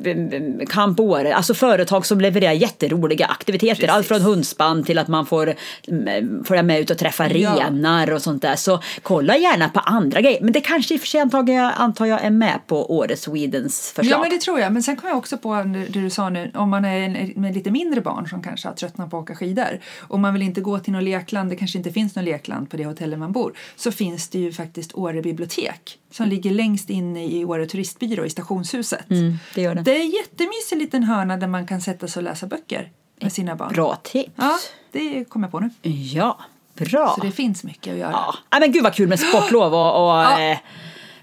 Camp 0.68 1.00
Åre, 1.00 1.34
alltså 1.34 1.54
företag 1.54 2.06
som 2.06 2.20
levererar 2.20 2.52
jätteroliga 2.52 3.26
aktiviteter. 3.26 3.74
Precis. 3.74 3.90
Allt 3.90 4.06
från 4.06 4.20
hundspann 4.20 4.84
till 4.84 4.98
att 4.98 5.08
man 5.08 5.26
får 5.26 5.54
mm, 5.88 6.44
följa 6.44 6.62
med 6.62 6.80
ut 6.80 6.90
och 6.90 6.98
träffa 6.98 7.28
Ja. 7.28 7.54
renar 7.54 8.12
och 8.12 8.22
sånt 8.22 8.42
där. 8.42 8.56
Så 8.56 8.80
kolla 9.02 9.36
gärna 9.36 9.68
på 9.68 9.80
andra 9.80 10.20
grejer. 10.20 10.40
Men 10.40 10.52
det 10.52 10.60
kanske 10.60 10.94
i 10.94 10.96
och 10.96 11.00
för 11.00 11.08
sig 11.08 11.20
antar 11.20 11.48
jag, 11.48 11.72
antar 11.76 12.06
jag 12.06 12.24
är 12.24 12.30
med 12.30 12.60
på 12.66 12.96
Åre 12.96 13.16
Swedens 13.16 13.92
förslag. 13.96 14.18
Ja, 14.18 14.20
men 14.20 14.30
det 14.30 14.38
tror 14.40 14.60
jag. 14.60 14.72
Men 14.72 14.82
sen 14.82 14.96
kom 14.96 15.08
jag 15.08 15.18
också 15.18 15.38
på 15.38 15.54
det 15.54 16.00
du 16.00 16.10
sa 16.10 16.28
nu, 16.30 16.50
om 16.54 16.70
man 16.70 16.84
är 16.84 17.00
en, 17.00 17.32
med 17.36 17.54
lite 17.54 17.70
mindre 17.70 18.00
barn 18.00 18.28
som 18.28 18.42
kanske 18.42 18.68
har 18.68 18.74
tröttnat 18.74 19.10
på 19.10 19.16
att 19.16 19.22
åka 19.22 19.34
skidor 19.34 19.80
och 20.00 20.20
man 20.20 20.32
vill 20.32 20.42
inte 20.42 20.60
gå 20.60 20.78
till 20.78 20.92
något 20.92 21.02
lekland, 21.02 21.50
det 21.50 21.56
kanske 21.56 21.78
inte 21.78 21.90
finns 21.92 22.14
något 22.16 22.24
lekland 22.24 22.70
på 22.70 22.76
det 22.76 22.84
hotellet 22.84 23.18
man 23.18 23.32
bor, 23.32 23.52
så 23.76 23.92
finns 23.92 24.28
det 24.28 24.38
ju 24.38 24.52
faktiskt 24.52 24.71
Åre 24.94 25.22
bibliotek 25.22 25.98
som 26.10 26.28
ligger 26.28 26.50
längst 26.50 26.90
inne 26.90 27.24
i 27.26 27.44
Åre 27.44 27.66
turistbyrå 27.66 28.24
i 28.24 28.30
stationshuset. 28.30 29.10
Mm, 29.10 29.34
det 29.54 29.62
gör 29.62 29.74
det. 29.74 29.82
Det 29.82 29.96
är 29.96 30.00
en 30.00 30.10
jättemysig 30.10 30.76
liten 30.78 31.02
hörna 31.02 31.36
där 31.36 31.46
man 31.46 31.66
kan 31.66 31.80
sätta 31.80 32.08
sig 32.08 32.20
och 32.20 32.24
läsa 32.24 32.46
böcker 32.46 32.90
med 33.20 33.32
sina 33.32 33.56
barn. 33.56 33.72
Bra 33.72 33.96
tips. 33.96 34.30
Ja, 34.36 34.58
det 34.92 35.24
kom 35.24 35.42
jag 35.42 35.52
på 35.52 35.60
nu. 35.60 35.70
Ja, 36.12 36.38
bra. 36.74 37.14
Så 37.18 37.24
det 37.24 37.32
finns 37.32 37.64
mycket 37.64 37.92
att 37.92 37.98
göra. 37.98 38.24
Ja, 38.50 38.58
men 38.60 38.72
gud 38.72 38.82
vad 38.82 38.94
kul 38.94 39.08
med 39.08 39.20
sportlov 39.20 39.74
och, 39.74 40.04
och 40.04 40.18
Ja. 40.22 40.40
eh, 40.40 40.58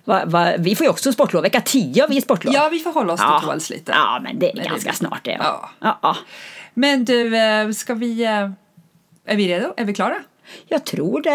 va, 0.06 0.26
va, 0.26 0.54
vi 0.60 0.76
får 0.76 0.84
ju 0.86 0.90
också 0.90 1.12
sportlov. 1.14 1.42
Vecka 1.44 1.62
10 1.62 2.02
har 2.02 2.10
vi 2.10 2.22
sportlov. 2.22 2.54
Ja, 2.54 2.70
vi 2.72 2.80
får 2.80 2.92
hålla 2.94 3.14
oss 3.14 3.20
Ja. 3.24 3.40
till 3.40 3.50
tåls 3.50 3.70
lite. 3.70 3.92
Ja, 3.92 4.20
men 4.24 4.40
det 4.40 4.50
är 4.52 4.56
Men 4.56 4.64
det 4.64 4.70
ganska 4.70 4.90
blir- 4.90 4.98
snart 4.98 5.26
det. 5.26 5.38
Ja. 5.40 5.70
Ja, 5.80 6.00
ja. 6.02 6.16
Men 6.74 7.06
du, 7.06 7.38
eh, 7.38 7.70
ska 7.72 7.94
vi... 7.94 8.24
eh, 8.24 8.50
Är 9.26 9.36
vi 9.36 9.48
redo? 9.48 9.74
Är 9.78 9.86
vi 9.86 9.94
klara? 9.94 10.16
Jag 10.68 10.86
tror 10.86 11.22
det. 11.22 11.30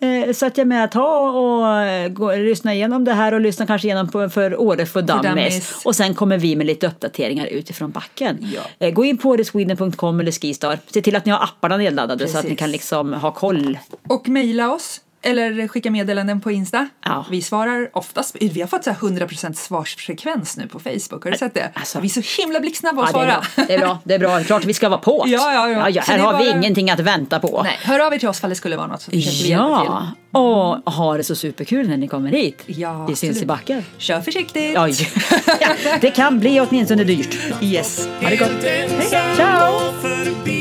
Ja. 0.00 0.08
Eh, 0.08 0.32
så 0.32 0.46
att 0.46 0.58
jag 0.58 0.66
med 0.66 0.90
ta 0.90 1.30
och 1.30 1.76
eh, 1.76 2.08
gå, 2.08 2.34
lyssna 2.34 2.74
igenom 2.74 3.04
det 3.04 3.12
här 3.12 3.34
och 3.34 3.40
lyssna 3.40 3.66
kanske 3.66 3.88
igenom 3.88 4.08
på, 4.08 4.28
för 4.28 4.60
Åre 4.60 4.86
för 4.86 5.02
dummies. 5.02 5.82
Och 5.84 5.96
sen 5.96 6.14
kommer 6.14 6.38
vi 6.38 6.56
med 6.56 6.66
lite 6.66 6.86
uppdateringar 6.86 7.46
utifrån 7.46 7.90
backen. 7.90 8.38
Ja. 8.54 8.86
Eh, 8.86 8.94
gå 8.94 9.04
in 9.04 9.18
på 9.18 9.28
åresweden.com 9.28 10.20
eller 10.20 10.32
Skistar. 10.32 10.78
Se 10.86 11.02
till 11.02 11.16
att 11.16 11.24
ni 11.24 11.32
har 11.32 11.44
apparna 11.44 11.76
nedladdade 11.76 12.28
så 12.28 12.38
att 12.38 12.44
ni 12.44 12.50
Precis. 12.50 12.58
kan 12.58 12.70
liksom 12.70 13.12
ha 13.12 13.32
koll. 13.32 13.78
Och 14.08 14.28
mejla 14.28 14.72
oss. 14.72 15.00
Eller 15.22 15.68
skicka 15.68 15.90
meddelanden 15.90 16.40
på 16.40 16.50
Insta. 16.50 16.88
Ja. 17.04 17.26
Vi 17.30 17.42
svarar 17.42 17.90
oftast. 17.92 18.36
Vi 18.40 18.60
har 18.60 18.68
fått 18.68 18.84
så 18.84 18.90
här 18.90 18.96
100% 18.98 19.52
svarsfrekvens 19.52 20.56
nu 20.56 20.66
på 20.68 20.78
Facebook. 20.80 21.24
Har 21.24 21.30
du 21.30 21.38
sett 21.38 21.54
det? 21.54 21.70
Alltså. 21.74 22.00
vi 22.00 22.06
är 22.08 22.22
så 22.22 22.42
himla 22.42 22.60
blixtsnabba 22.60 23.02
att 23.04 23.10
Ja, 23.12 23.18
det, 23.22 23.26
är 23.26 23.40
svara. 23.42 23.66
det 23.66 23.74
är 23.74 23.78
bra. 23.78 23.98
Det 24.04 24.14
är 24.14 24.18
bra. 24.18 24.42
Klart 24.42 24.64
vi 24.64 24.74
ska 24.74 24.88
vara 24.88 25.00
på. 25.00 25.24
Ja, 25.28 25.52
ja, 25.52 25.68
ja. 25.70 25.88
ja, 25.90 26.02
här 26.06 26.18
har 26.18 26.38
vi 26.38 26.44
bara- 26.50 26.56
ingenting 26.58 26.90
att 26.90 27.00
vänta 27.00 27.40
på. 27.40 27.62
Nej, 27.62 27.78
hör 27.82 28.00
av 28.06 28.14
er 28.14 28.18
till 28.18 28.28
oss 28.28 28.38
ifall 28.38 28.50
det 28.50 28.56
skulle 28.56 28.76
vara 28.76 28.86
något 28.86 29.02
så 29.02 29.10
försöker 29.10 29.42
vi 29.42 29.48
hjälpa 29.48 29.80
till. 29.80 29.90
Ja, 30.32 30.80
och 30.84 30.92
ha 30.92 31.16
det 31.16 31.24
så 31.24 31.34
superkul 31.36 31.88
när 31.88 31.96
ni 31.96 32.08
kommer 32.08 32.30
hit. 32.30 32.62
Ja, 32.66 33.06
vi 33.06 33.16
syns 33.16 33.42
i 33.42 33.46
backen. 33.46 33.84
Kör 33.98 34.20
försiktigt! 34.20 34.78
Oj. 34.78 35.08
Ja, 35.60 35.68
det 36.00 36.10
kan 36.10 36.40
bli 36.40 36.60
åtminstone 36.60 37.04
dyrt. 37.04 37.38
Yes. 37.62 38.08
Ha 38.22 38.28
det 38.30 38.36
gott. 38.36 38.50
Ensam 38.64 39.36
Ciao. 39.36 40.59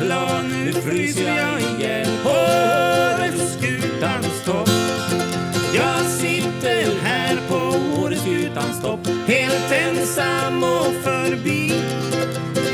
Glad, 0.00 0.44
nu 0.44 0.72
fryser 0.72 1.36
jag 1.36 1.60
igen 1.60 2.06
På 2.22 2.30
Åreskutans 2.30 4.44
topp 4.44 4.70
Jag 5.74 6.06
sitter 6.06 7.00
här 7.02 7.38
på 7.48 7.76
Åreskutans 8.02 8.82
topp 8.82 9.06
Helt 9.26 9.72
ensam 9.72 10.64
och 10.64 10.92
förbi 11.04 11.72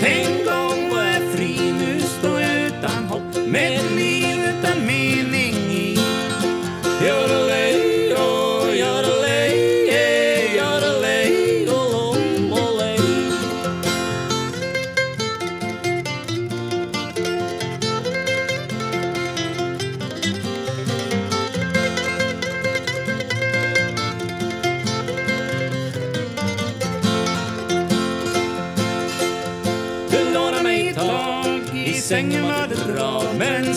En 0.02 0.44
gång 0.44 0.90
var 0.90 1.04
jag 1.04 1.32
fri, 1.32 1.72
nu 1.80 2.00
står 2.00 2.40
jag 2.40 2.66
utan 2.66 3.04
hopp. 3.04 3.48
liv 3.48 3.87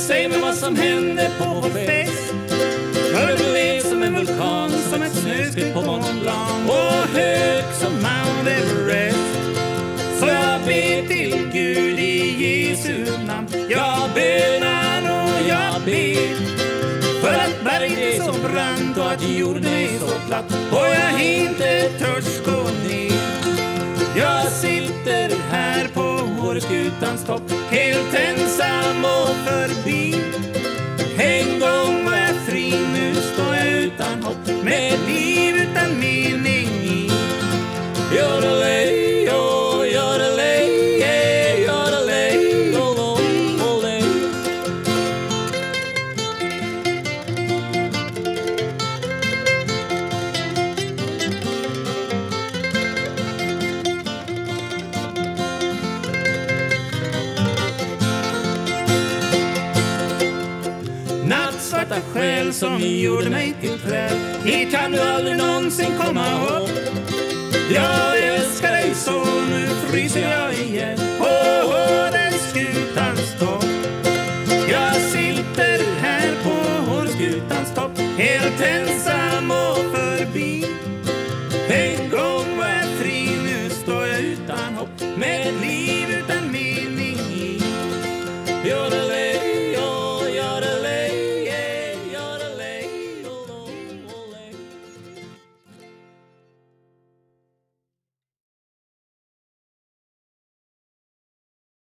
säg 0.07 0.27
mig 0.27 0.41
vad 0.41 0.55
som 0.55 0.75
hände 0.75 1.31
på 1.39 1.45
vår 1.45 1.69
fest. 1.69 2.33
För 2.93 3.37
du 3.37 3.51
blev 3.51 3.81
som 3.81 4.03
en 4.03 4.15
vulkan, 4.15 4.71
som 4.91 5.01
ett 5.01 5.13
snöskred 5.13 5.73
på 5.73 5.81
Mont 5.81 6.21
Blanc 6.21 6.69
Och 6.69 7.17
hög 7.17 7.63
som 7.73 7.93
Mount 7.93 8.51
Everest. 8.51 9.17
Så 10.19 10.27
jag 10.27 10.61
ber 10.61 11.07
till 11.07 11.49
Gud 11.53 11.99
i 11.99 12.43
Jesu 12.43 13.05
namn. 13.27 13.47
Jag 13.69 14.09
bönar 14.15 15.01
och 15.01 15.49
jag 15.49 15.81
ber. 15.85 16.35
För 17.21 17.33
att 17.33 17.63
berget 17.63 17.99
är 17.99 18.23
så 18.23 18.31
brant 18.31 18.97
och 18.97 19.11
att 19.11 19.29
jorden 19.29 19.65
är 19.65 19.99
så 19.99 20.27
platt. 20.27 20.45
Och 20.71 20.87
jag 20.87 21.23
inte 21.25 21.89
törs 21.99 22.45
gå 22.45 22.63
ner. 22.87 23.21
Jag 24.17 24.51
sitter 24.51 25.31
här 25.51 25.87
på 25.93 26.01
Åreskutans 26.47 27.25
topp. 27.25 27.40
Helt 27.71 28.13
ensam 28.13 29.05
och 29.05 29.35
förbi. 29.45 30.15
En 31.17 31.59
gång 31.59 32.05
var 32.05 32.15
jag 32.17 32.35
fri, 32.47 32.73
nu 32.93 33.13
står 33.15 33.55
jag 33.55 33.67
utan 33.67 34.23
hopp. 34.23 34.63
Med 34.63 34.99
liv 35.07 35.20
Nattsvarta 61.91 62.13
själ 62.13 62.53
som 62.53 62.79
gjorde 62.79 63.29
mig 63.29 63.55
till 63.61 63.79
träd. 63.79 64.17
Hit 64.45 64.71
kan 64.71 64.91
du 64.91 64.99
aldrig 64.99 65.37
någonsin 65.37 65.97
komma 65.97 66.25
upp 66.43 66.69
Jag 67.75 68.19
älskar 68.23 68.71
dig 68.71 68.95
så, 68.95 69.23
nu 69.49 69.67
fryser 69.67 70.31
jag 70.31 70.53
igen. 70.53 71.10